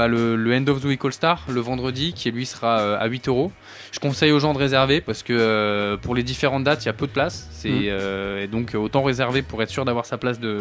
[0.07, 3.05] le, le End of the Week All Star le vendredi qui lui sera euh, à
[3.07, 3.51] 8 euros.
[3.91, 6.89] Je conseille aux gens de réserver parce que euh, pour les différentes dates, il y
[6.89, 7.47] a peu de place.
[7.51, 7.81] C'est, Mhm.
[7.89, 10.59] euh, et donc autant réserver pour être sûr d'avoir sa place de,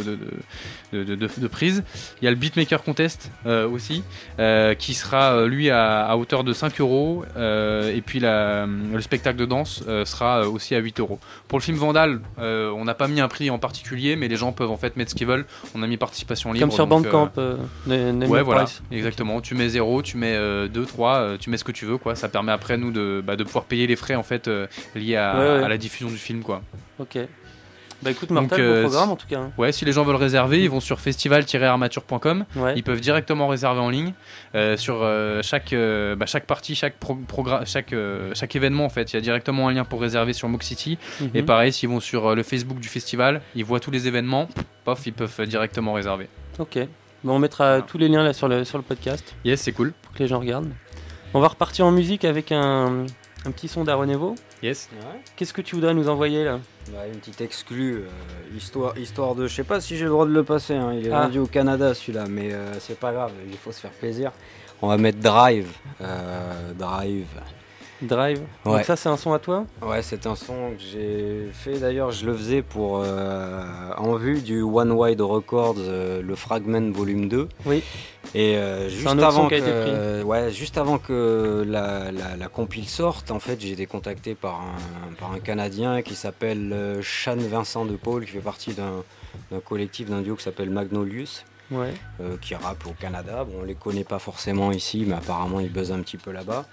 [0.93, 1.83] de, de, prise.
[2.21, 4.03] Il y a le Beatmaker Contest euh, aussi
[4.39, 7.25] euh, qui sera euh, lui à, à hauteur de 5 euros.
[7.37, 11.19] Euh, et puis la- le spectacle de danse euh, sera euh, aussi à 8 euros.
[11.49, 14.37] Pour le film Vandal, euh, on n'a pas mis un prix en particulier, mais les
[14.37, 15.47] gens peuvent en fait mettre ce qu'ils veulent.
[15.75, 16.67] On a mis participation libre.
[16.67, 17.57] Comme sur donc, Bandcamp, euh,
[17.87, 18.83] name ouais, voilà, price.
[18.91, 19.41] exactement.
[19.41, 20.37] Tu mets 0, tu mets
[20.69, 22.15] 2, 3, tu mets ce que tu veux, quoi.
[22.15, 25.17] Ça permet après nous de, bah, de pouvoir payer les frais en fait euh, liés
[25.17, 25.65] à, Ouais, ouais.
[25.65, 26.63] à la diffusion du film, quoi.
[26.99, 27.19] Ok.
[28.03, 29.39] Bah écoute, Martin, Donc, euh, programme en tout cas.
[29.41, 29.53] hein.
[29.59, 32.45] Ouais, si les gens veulent réserver, ils vont sur festival-armature.com.
[32.57, 32.73] Ouais.
[32.77, 34.13] Ils peuvent directement réserver en ligne.
[34.55, 35.75] Euh, sur euh, chaque,
[36.17, 36.95] bah, chaque partie, chaque,
[37.67, 37.95] chaque,
[38.35, 40.99] chaque événement, en fait, il y a directement un lien pour réserver sur Mock City.
[41.21, 41.31] Mhm.
[41.35, 44.49] Et pareil, s'ils vont sur le Facebook du festival, ils voient tous les événements,
[44.85, 46.29] pof, ils peuvent directement réserver.
[46.59, 46.79] Ok.
[47.23, 49.35] Bon, on mettra tous les liens là sur le, sur le podcast.
[49.45, 49.93] Yes, c'est cool.
[50.03, 50.71] Pour que les gens regardent.
[51.35, 53.05] On va repartir en musique avec un,
[53.47, 54.35] un petit son d'Aronevo.
[54.63, 54.89] Yes.
[55.37, 56.59] Qu'est-ce que tu voudrais nous envoyer là?
[56.93, 59.47] Bah, une petite exclue, euh, histoire, histoire de.
[59.47, 61.23] Je sais pas si j'ai le droit de le passer, hein, il est Ah.
[61.23, 64.33] vendu au Canada celui-là, mais euh, c'est pas grave, il faut se faire plaisir.
[64.83, 65.69] On va mettre Drive.
[66.01, 67.27] euh, Drive.
[68.03, 68.39] Drive.
[68.65, 68.77] Ouais.
[68.79, 72.11] Donc ça, c'est un son à toi Ouais, c'est un son que j'ai fait d'ailleurs,
[72.13, 73.63] je le faisais pour euh,
[73.99, 77.49] en vue du One Wide Records, euh, le Fragment Volume 2.
[77.67, 77.83] Oui.
[78.35, 80.25] Et euh, juste, avant que, pris.
[80.25, 84.61] ouais, juste avant que la, la, la compile sorte, en fait, j'ai été contacté par
[84.61, 89.03] un, par un Canadien qui s'appelle Sean Vincent de Paul, qui fait partie d'un
[89.53, 91.45] d'un collectif, d'un duo qui s'appelle Magnolius.
[91.73, 91.95] Ouais.
[92.21, 93.45] euh, qui rappe au Canada.
[93.45, 96.67] Bon, on les connaît pas forcément ici, mais apparemment ils buzzent un petit peu là-bas.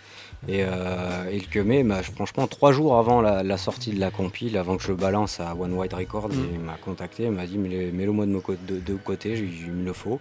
[0.48, 4.12] Et, euh, et le Kemé, bah, franchement, trois jours avant la, la sortie de la
[4.12, 6.48] compile, avant que je le balance à One White Records, Mm.
[6.54, 8.32] il m'a contacté, il m'a dit mets-le moi de,
[8.68, 10.20] de, de côté, il me le faut.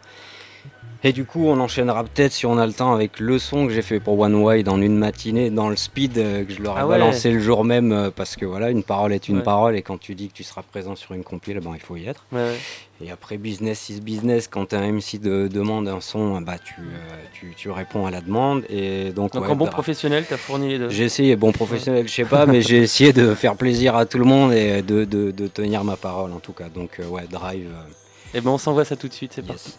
[1.05, 3.73] Et du coup, on enchaînera peut-être si on a le temps avec le son que
[3.73, 6.77] j'ai fait pour One Wide en une matinée dans le speed euh, que je leur
[6.77, 6.99] ai Ah ouais.
[6.99, 9.43] balancé le jour même euh, parce que voilà, une parole est une Ouais.
[9.43, 11.95] parole et quand tu dis que tu seras présent sur une compile, ben, il faut
[11.97, 12.25] y être.
[12.33, 12.55] Ouais.
[13.05, 17.17] Et après, business is business, quand un MC de, demande un son, bah, tu, euh,
[17.35, 18.65] tu, tu réponds à la demande.
[18.69, 20.89] Et donc, Donc en bon bah, professionnel, t'as fourni les deux.
[20.91, 24.19] J'ai essayé, bon professionnel, je sais pas, mais j'ai essayé de faire plaisir à tout
[24.19, 26.69] le monde et de, de, de tenir ma parole en tout cas.
[26.75, 27.69] Donc, ouais, drive.
[28.35, 29.73] Et ben on s'envoie ça tout de suite, c'est parti.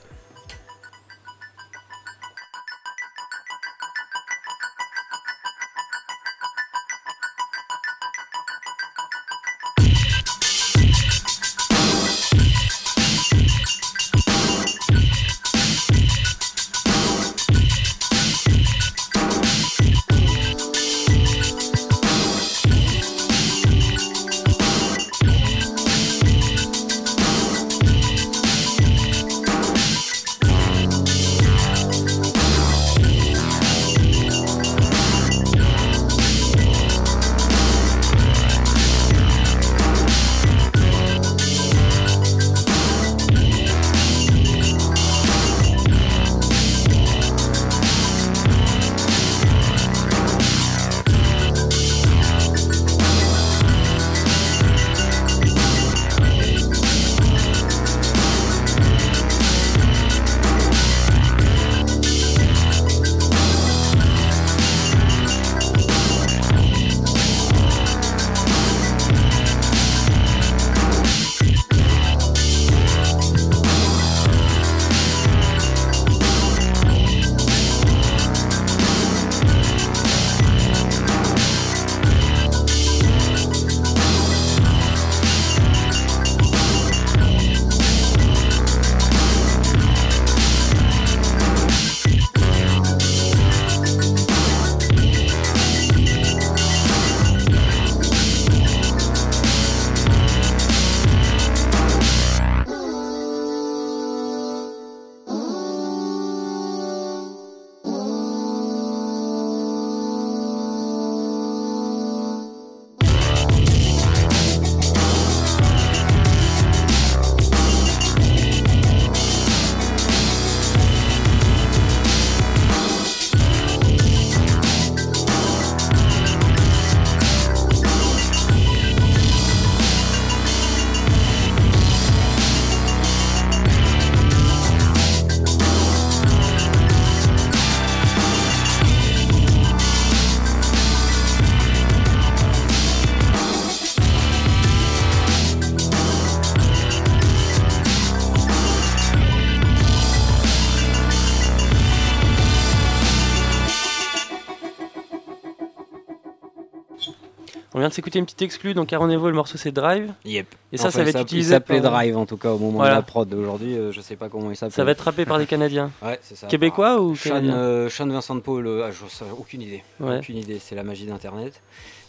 [157.87, 160.11] Vient de s'écouter une petite exclue, donc à Renévo, le morceau c'est Drive.
[160.25, 160.47] Yep.
[160.71, 161.49] Et ça, Enfin, ça va être utilisé.
[161.49, 162.91] Il s'appelait par- Drive en tout cas au moment Voilà.
[162.91, 163.75] de la prod d'aujourd'hui.
[163.77, 164.73] euh, je sais pas comment il s'appelle.
[164.73, 165.91] Ça va être rappé par des Canadiens.
[166.01, 166.47] Ouais, c'est ça.
[166.47, 169.83] Québécois ou Sean, Canadiens euh, Sean Vincent de Paul, euh, ah, je sais aucune idée.
[169.99, 170.17] Ouais.
[170.19, 171.61] Aucune idée, c'est la magie d'internet.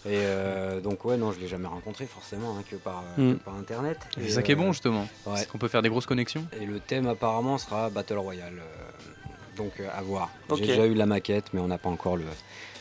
[0.07, 3.39] Et euh, donc ouais, non, je l'ai jamais rencontré forcément hein, que, par, euh, Mm.
[3.39, 3.99] que par internet.
[4.17, 5.07] C'est ça qui est euh, bon justement.
[5.27, 5.37] ouais.
[5.37, 6.45] C'est qu'on peut faire des grosses connexions.
[6.61, 8.55] Et le thème apparemment sera Battle Royale.
[8.59, 10.31] euh, donc euh, à voir.
[10.57, 12.23] J'ai déjà eu la maquette, mais on n'a pas encore le,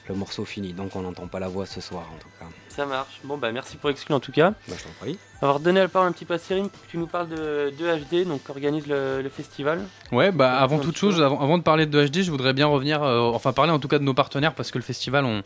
[0.10, 2.46] le morceau fini, donc on n'entend pas la voix ce soir en tout cas.
[2.78, 3.22] Ça marche.
[3.24, 4.52] Bon, bah merci pour l'exclu en tout cas.
[4.52, 5.18] Bah, je t'en prie.
[5.42, 7.28] On va redonner la parole un petit peu à Cyril pour que tu nous parles
[7.28, 9.82] de, de HD, donc organise le, le festival.
[10.12, 13.02] Ouais, bah avant toute chose, avant, avant de parler de HD, je voudrais bien revenir,
[13.02, 15.42] euh, enfin parler en tout cas de nos partenaires parce que le festival, on,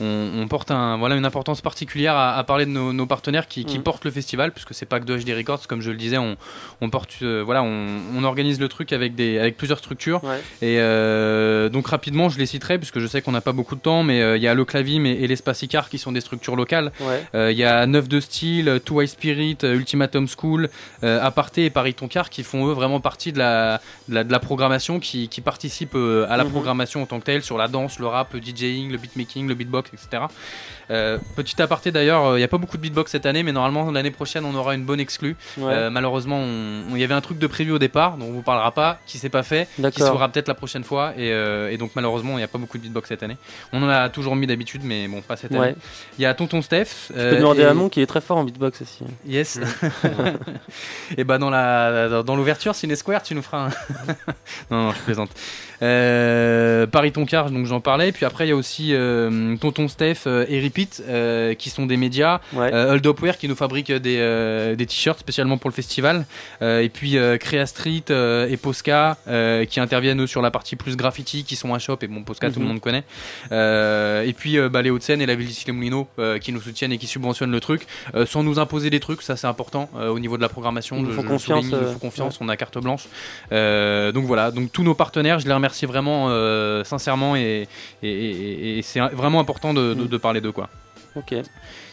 [0.00, 3.46] on, on porte un, voilà, une importance particulière à, à parler de nos, nos partenaires
[3.48, 3.82] qui, qui Mhm.
[3.84, 6.36] portent le festival, puisque c'est pas que de HD Records, comme je le disais, on,
[6.80, 7.86] on porte, euh, voilà, on,
[8.16, 10.22] on organise le truc avec des, avec plusieurs structures.
[10.24, 10.40] Ouais.
[10.62, 13.80] Et euh, donc rapidement, je les citerai puisque je sais qu'on n'a pas beaucoup de
[13.80, 16.20] temps, mais euh, il y a le Clavim et, et l'Espace Icar qui sont des
[16.20, 16.92] structures locales.
[17.00, 17.52] Ouais.
[17.52, 20.68] Il y a 9 de style, Two High Spirit, Ultimatum School,
[21.02, 24.38] Aparté et Paris Toncar qui font eux vraiment partie de la, de la, de la
[24.38, 26.50] programmation, qui, qui participent à la Mhm.
[26.50, 29.54] programmation en tant que telle sur la danse, le rap, le DJing, le beatmaking, le
[29.54, 30.24] beatbox, etc.
[30.90, 33.52] Euh, petit aparté d'ailleurs, euh, il n'y a pas beaucoup de beatbox cette année, mais
[33.52, 35.36] normalement l'année prochaine on aura une bonne exclue.
[35.58, 35.72] Ouais.
[35.72, 36.44] Euh, malheureusement,
[36.90, 39.18] il y avait un truc de prévu au départ, dont on vous parlera pas, qui
[39.18, 42.36] s'est pas fait, qui se fera peut-être la prochaine fois, et, et donc malheureusement il
[42.38, 43.36] n'y a pas beaucoup de beatbox cette année.
[43.72, 45.74] On en a toujours mis d'habitude, mais bon, pas cette année.
[46.18, 47.08] Il y a Tonton Steph.
[47.08, 49.04] Tu peux demander à Mon qui est très fort en beatbox aussi.
[49.26, 49.58] Yes.
[51.16, 53.68] et bah dans la dans- dans l'ouverture Ciné Square, tu nous feras un.
[54.70, 55.30] non, non, je plaisante.
[55.82, 58.12] Euh, Paris Toncar, donc j'en parlais.
[58.12, 61.02] Puis après il y a aussi euh, Tonton Steph euh, et Repeat
[61.58, 62.40] qui sont des médias.
[62.52, 62.72] Ouais.
[62.72, 66.26] Hold Up Wear qui nous fabrique des des t-shirts spécialement pour le festival.
[66.60, 69.16] Et puis Crea Street et Posca
[69.68, 72.50] qui interviennent eux sur la partie plus graffiti, qui sont un shop et bon Posca
[72.50, 72.72] tout le Mhm.
[72.72, 73.04] monde connaît.
[73.50, 75.52] Et puis bah, les Hauts-de-Seine et la ville les
[76.18, 77.86] euh, qui nous soutiennent et qui subventionnent le truc
[78.26, 80.96] sans nous imposer des trucs, ça c'est important au niveau de la programmation.
[80.96, 83.04] Ils nous font confiance, souligne, ils nous font confiance, on a carte blanche.
[83.50, 87.66] Donc voilà, donc tous nos partenaires, je les remercie vraiment euh, sincèrement et,
[88.02, 90.68] et, et- et c'est vraiment important de, de- de parler d'eux quoi.
[91.16, 91.34] Ok.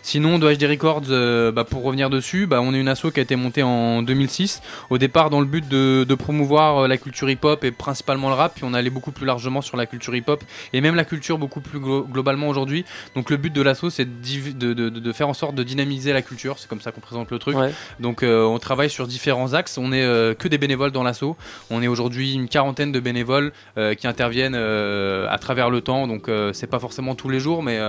[0.06, 3.20] Sinon, de HD Records, euh, bah, pour revenir dessus, bah, on est une asso qui
[3.22, 6.98] a été montée en 2006, au départ dans le but de, de promouvoir euh, la
[6.98, 10.14] culture hip-hop et principalement le rap, puis on allait beaucoup plus largement sur la culture
[10.14, 10.44] hip-hop
[10.74, 12.84] et même la culture beaucoup plus glo- globalement aujourd'hui.
[13.16, 16.68] Donc le but de l'asso, c'est de, faire en sorte de dynamiser la culture, c'est
[16.68, 17.56] comme ça qu'on présente le truc.
[17.56, 17.72] Ouais.
[18.02, 21.38] Donc euh, on travaille sur différents axes, on est euh, que des bénévoles dans l'asso,
[21.70, 23.54] on est aujourd'hui une quarantaine de bénévoles
[23.98, 27.80] qui interviennent à travers le temps, donc c'est pas forcément tous les jours, mais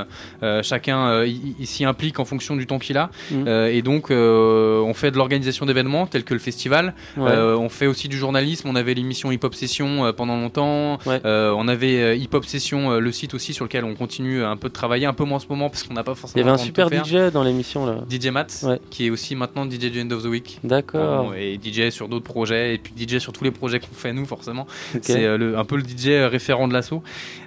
[0.62, 1.66] chacun euh, il
[2.09, 3.10] il en fonction du temps qu'il a.
[3.31, 3.44] Mhm.
[3.47, 7.31] Euh, et donc euh, on fait de l'organisation d'événements tels que le festival, Ouais.
[7.31, 11.20] Euh, on fait aussi du journalisme, on avait l'émission Hip Hop Session pendant longtemps, Ouais.
[11.24, 14.74] On avait Hip Hop Session, le site aussi sur lequel on continue un peu de
[14.74, 16.60] travailler, un peu moins en ce moment parce qu'on n'a pas Il forcément y avait
[16.60, 16.89] un super.
[16.89, 17.97] DJ dans l'émission là.
[18.10, 18.81] DJ Matt, Ouais.
[18.90, 20.59] qui est aussi maintenant DJ du End of the Week.
[20.64, 21.35] D'accord.
[21.35, 24.26] Et DJ sur d'autres projets, et puis DJ sur tous les projets qu'on fait nous,
[24.26, 24.66] forcément.
[24.94, 25.01] Ok.
[25.02, 27.02] C'est un peu le DJ référent de l'assaut.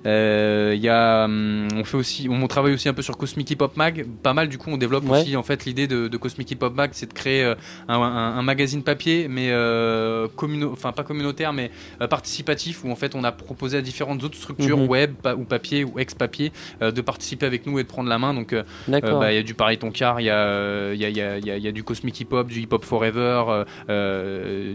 [0.05, 3.57] Il y a, hum, on fait aussi, on travaille aussi un peu sur Cosmic Hip
[3.61, 4.46] Hop Mag, pas mal.
[4.47, 5.19] Du coup, on développe Ouais.
[5.21, 7.55] aussi en fait l'idée de, de Cosmic Hip Hop Mag, c'est de créer euh,
[7.87, 10.27] un, un- un magazine papier, mais euh,
[10.71, 11.71] enfin pas communautaire, mais
[12.01, 14.87] euh, participatif, où en fait on a proposé à différentes autres structures Mhm.
[14.87, 16.51] web pa- ou papier ou ex-papier
[16.81, 18.33] de participer avec nous et de prendre la main.
[18.33, 18.53] Donc,
[18.87, 21.61] bah, il y a du Paris Toncar, il y a, y, a, y, a, y
[21.61, 23.63] y a du Cosmic Hip Hop, du Hip Hop Forever,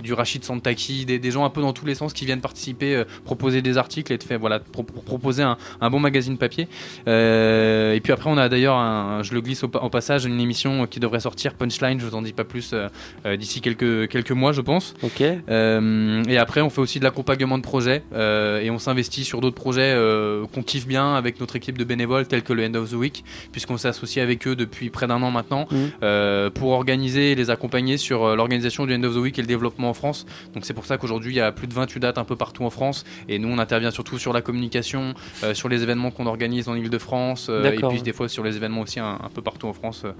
[0.02, 3.02] du Rachid Santaki, des, des gens un peu dans tous les sens qui viennent participer,
[3.24, 6.68] proposer des articles et de faire, voilà, pro- pro- proposer un, un bon magazine papier.
[7.06, 10.86] Et puis après, on a d'ailleurs, je le glisse au, pa- au passage, une émission
[10.86, 12.88] qui devrait sortir, Punchline, je vous en dis pas plus, euh,
[13.26, 14.94] euh, d'ici quelques, quelques mois, je pense.
[15.02, 15.22] Ok.
[15.22, 19.40] Euh, et après, on fait aussi de l'accompagnement de projets euh, et on s'investit sur
[19.40, 22.74] d'autres projets euh, qu'on kiffe bien avec notre équipe de bénévoles, tels que le End
[22.74, 25.66] of the Week, puisqu'on s'est associé avec eux depuis près d'un an maintenant
[26.02, 29.42] euh, pour organiser et les accompagner sur euh, l'organisation du End of the Week et
[29.42, 30.26] le développement en France.
[30.54, 32.64] Donc c'est pour ça qu'aujourd'hui, il y a plus de 28 dates un peu partout
[32.64, 35.14] en France et nous, on intervient surtout sur la communication,
[35.44, 38.56] euh, sur les événements qu'on organise en Ile-de-France euh, et puis des fois sur les
[38.56, 40.12] événements aussi un, un peu partout en France, euh,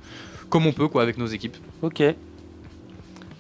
[0.49, 1.57] comme on peut, quoi, avec nos équipes.
[1.83, 2.03] Ok.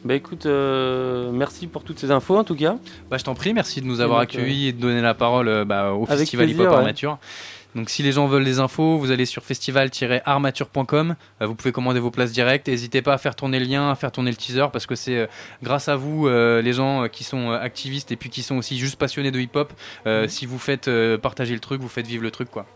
[0.04, 2.76] Bah écoute, euh, merci pour toutes ces infos en tout cas.
[3.08, 5.64] Bah, je t'en prie, merci de nous avoir accueillis et de donner la parole euh,
[5.64, 6.74] bah, au Avec Festival Hip Hop ouais.
[6.74, 7.18] Armature.
[7.76, 12.00] Donc si les gens veulent des infos, vous allez sur festival-armature.com, euh, vous pouvez commander
[12.00, 14.66] vos places directes, n'hésitez pas à faire tourner le lien, à faire tourner le teaser,
[14.72, 15.26] parce que c'est euh,
[15.62, 18.56] grâce à vous, euh, les gens euh, qui sont euh, activistes et puis qui sont
[18.56, 19.72] aussi juste passionnés de hip-hop,
[20.06, 22.50] euh, si vous faites euh, partager le truc, vous faites vivre le truc.
[22.50, 22.66] quoi.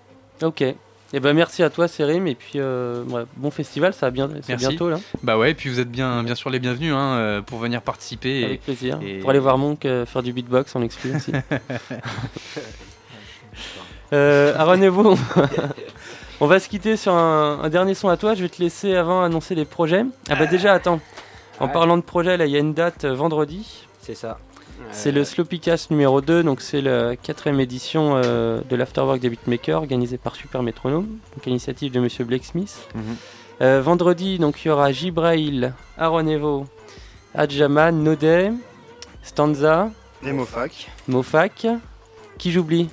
[0.43, 0.65] Ok.
[1.13, 4.29] Et ben merci à toi Sérim et puis euh, ouais, bon festival, ça va bien,
[4.43, 4.67] c'est Merci.
[4.69, 4.99] bientôt là.
[5.23, 7.81] Bah ouais, et puis vous êtes bien, bien sûr les bienvenus hein, euh, pour venir
[7.81, 8.41] participer.
[8.41, 8.99] et- Avec plaisir.
[9.03, 11.31] et- Pour aller voir Monk euh, faire du beatbox en exclu aussi.
[14.13, 15.19] euh, Aaron et vous,
[16.41, 18.35] On va se quitter sur un, un dernier son à toi.
[18.35, 20.05] Je vais te laisser avant annoncer les projets.
[20.29, 21.01] Ah bah déjà, attends.
[21.61, 23.87] En parlant de projet, là, il y a une date vendredi.
[24.03, 24.39] C'est ça.
[24.93, 29.77] C'est le Sloppycast numéro 2, donc c'est la quatrième édition euh, de l'Afterwork des Beatmakers,
[29.79, 32.89] organisée par Super Metronome, donc à l'initiative de Monsieur Blake Smith.
[32.95, 33.03] Mhm.
[33.63, 36.67] Euh, vendredi, donc il y aura Gibrail, Aaron Evo,
[37.35, 38.53] Adjaman, Nodet,
[39.23, 39.91] Stanza,
[40.25, 40.91] Et Mofac.
[41.09, 41.67] Mofac.
[42.39, 42.89] Qui j'oublie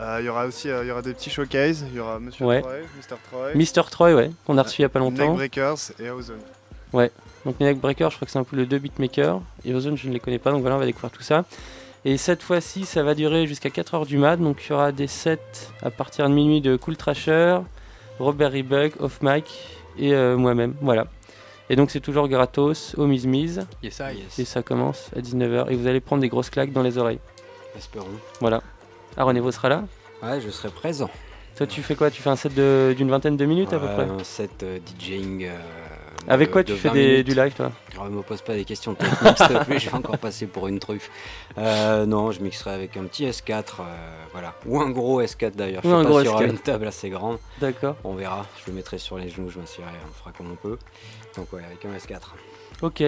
[0.00, 1.84] Euh, Il y aura aussi euh, il y aura des petits showcases.
[1.90, 2.60] Il y aura Monsieur Ouais.
[2.62, 3.16] Troy, Mr.
[3.28, 3.54] Troy.
[3.54, 5.30] Mister Troy, ouais, qu'on a reçu il y a pas longtemps.
[5.36, 6.38] Neckbreakers et Ozone.
[6.92, 7.10] Ouais,
[7.44, 9.40] donc Neck Breaker, je crois que c'est un peu le deux beatmakers.
[9.64, 11.44] Et Ozone, je ne les connais pas, donc voilà, on va découvrir tout ça.
[12.04, 14.36] Et cette fois-ci, ça va durer jusqu'à 4h du mat.
[14.36, 15.38] Donc il y aura des sets
[15.82, 17.58] à partir de minuit de Cool Trasher,
[18.18, 19.44] Robert Rebuck, Off Mic
[19.98, 20.74] et euh, moi-même.
[20.80, 21.06] Voilà.
[21.70, 23.66] Et donc c'est toujours gratos, au mise mise.
[23.82, 24.38] Yes, I, yes.
[24.40, 25.70] Et ça commence à 19h.
[25.70, 27.20] Et vous allez prendre des grosses claques dans les oreilles.
[27.76, 28.08] Espérons.
[28.40, 28.62] Voilà.
[29.16, 29.84] Aaron Evo sera là
[30.22, 31.08] Ouais, je serai présent.
[31.56, 32.10] Toi, tu fais quoi?
[32.10, 34.04] Tu fais un set d'une vingtaine de minutes à peu Ouais, près?
[34.08, 35.44] Un set euh, DJing.
[35.44, 35.56] euh,
[36.28, 38.54] Avec de- quoi de tu fais 20 des- du live, toi Alors, me pose pas
[38.54, 41.10] des questions techniques, s'il te plaît, je vais encore passer pour une truffe.
[41.58, 43.84] Euh, non, je mixerai avec un petit S4, euh,
[44.32, 44.54] voilà.
[44.66, 45.82] Ou un gros S4 d'ailleurs.
[45.82, 46.50] Je sais un pas gros s'il y aura S4.
[46.50, 47.38] une table assez grande.
[47.60, 47.96] D'accord.
[48.04, 48.46] On verra.
[48.64, 50.78] Je le mettrai sur les genoux, je m'assierai, on fera comme on peut.
[51.36, 52.20] Donc, ouais, avec un S4.
[52.82, 53.02] Ok.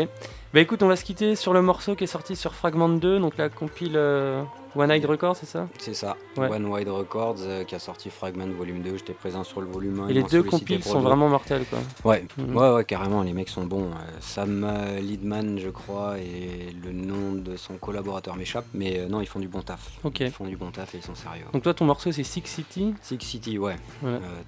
[0.53, 3.19] Bah écoute, on va se quitter sur le morceau qui est sorti sur Fragment 2,
[3.19, 4.43] donc la compile euh,
[4.77, 6.17] One Eyed Records, c'est ça C'est ça.
[6.37, 6.49] Ouais.
[6.51, 8.97] One Wide Records euh, qui a sorti Fragment Volume 2.
[8.97, 10.09] J'étais présent sur le volume 1.
[10.09, 11.79] Et les deux compiles sont vraiment mortels, quoi.
[12.05, 12.57] Ouais, Mhm.
[12.57, 13.23] ouais, ouais, carrément.
[13.23, 13.91] Les mecs sont bons.
[13.91, 18.67] Euh, Sam euh, Liedman, je crois, et le nom de son collaborateur m'échappe.
[18.75, 19.93] Mais euh, non, ils font du bon taf.
[20.03, 20.21] Ok.
[20.21, 21.45] Ils font du bon taf et ils sont sérieux.
[21.53, 23.77] Donc toi, ton morceau, c'est Six City Six City, ouais.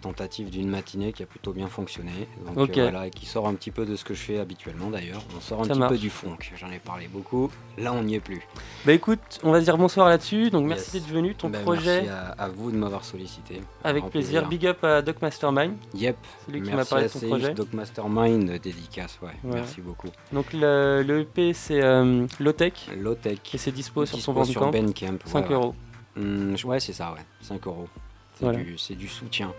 [0.00, 2.10] Tentative d'une matinée qui a plutôt bien fonctionné.
[2.46, 2.78] Donc Ok.
[2.78, 5.22] voilà, et qui sort un petit peu de ce que je fais habituellement d'ailleurs.
[5.36, 5.92] On sort un Ça petit marche.
[5.92, 6.36] peu du funk.
[6.56, 7.50] J'en ai parlé beaucoup.
[7.78, 8.42] Là, on n'y est plus.
[8.84, 11.34] Bah écoute, on va dire bonsoir là-dessus, donc merci d'être venu.
[11.34, 13.60] Ton Ben, projet, Merci à, à vous de m'avoir sollicité.
[13.84, 14.46] avec plaisir.
[14.48, 15.74] Big up à Doc Mastermind.
[15.94, 16.16] Yep.
[16.46, 17.54] C'est lui qui m'a Merci parlé de son Safe, projet.
[17.54, 19.28] Doc Mastermind, dédicace, ouais.
[19.44, 19.54] Ouais.
[19.56, 20.08] Merci beaucoup.
[20.32, 22.90] Donc le, le EP, c'est euh, Lowtech.
[22.98, 23.54] Lowtech.
[23.54, 24.82] Et c'est dispo, sur Dispo son sur Bandcamp.
[24.82, 25.54] Bandcamp, 5 ouais, ouais.
[25.54, 25.74] euros.
[26.16, 27.20] Hum, ouais, c'est ça, ouais.
[27.42, 27.88] 5 euros.
[28.34, 28.58] C'est Voilà.
[28.62, 29.52] du, soutien.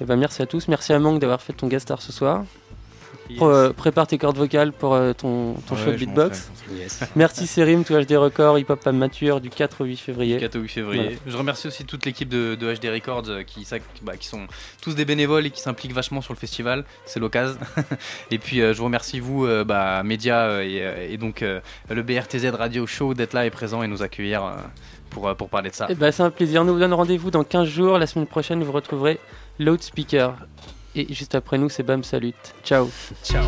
[0.00, 2.44] Et bah merci à tous, merci à Manque d'avoir fait ton guest star ce soir.
[3.40, 6.50] Euh, prépare tes cordes vocales pour euh, ton, ton Ouais, show de beatbox.
[6.72, 7.00] Yes.
[7.16, 10.38] Merci Sérim, tout HD Record, Hip Hop Pas Mature du 4 au 8 février.
[10.38, 11.02] 4 au 8 février.
[11.02, 11.18] Voilà.
[11.26, 13.66] Je remercie aussi toute l'équipe de, de HD Records euh, qui,
[14.02, 14.46] bah, qui sont
[14.82, 16.84] tous des bénévoles et qui s'impliquent vachement sur le festival.
[17.04, 17.58] C'est l'occasion.
[18.30, 22.86] et puis euh, je vous remercie vous, bah, médias et, et donc le BRTZ Radio
[22.86, 24.56] Show d'être là et présent et nous accueillir
[25.10, 25.86] pour, pour parler de ça.
[25.88, 26.64] Eh ben, c'est un plaisir.
[26.64, 27.98] Nous vous donne rendez-vous dans 15 jours.
[27.98, 29.18] La semaine prochaine, vous retrouverez
[29.58, 30.34] Loudspeaker.
[30.96, 32.32] Et juste après nous, c'est Bam Salut.
[32.64, 32.88] Ciao.
[33.22, 33.44] Ciao.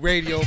[0.00, 0.40] Radio.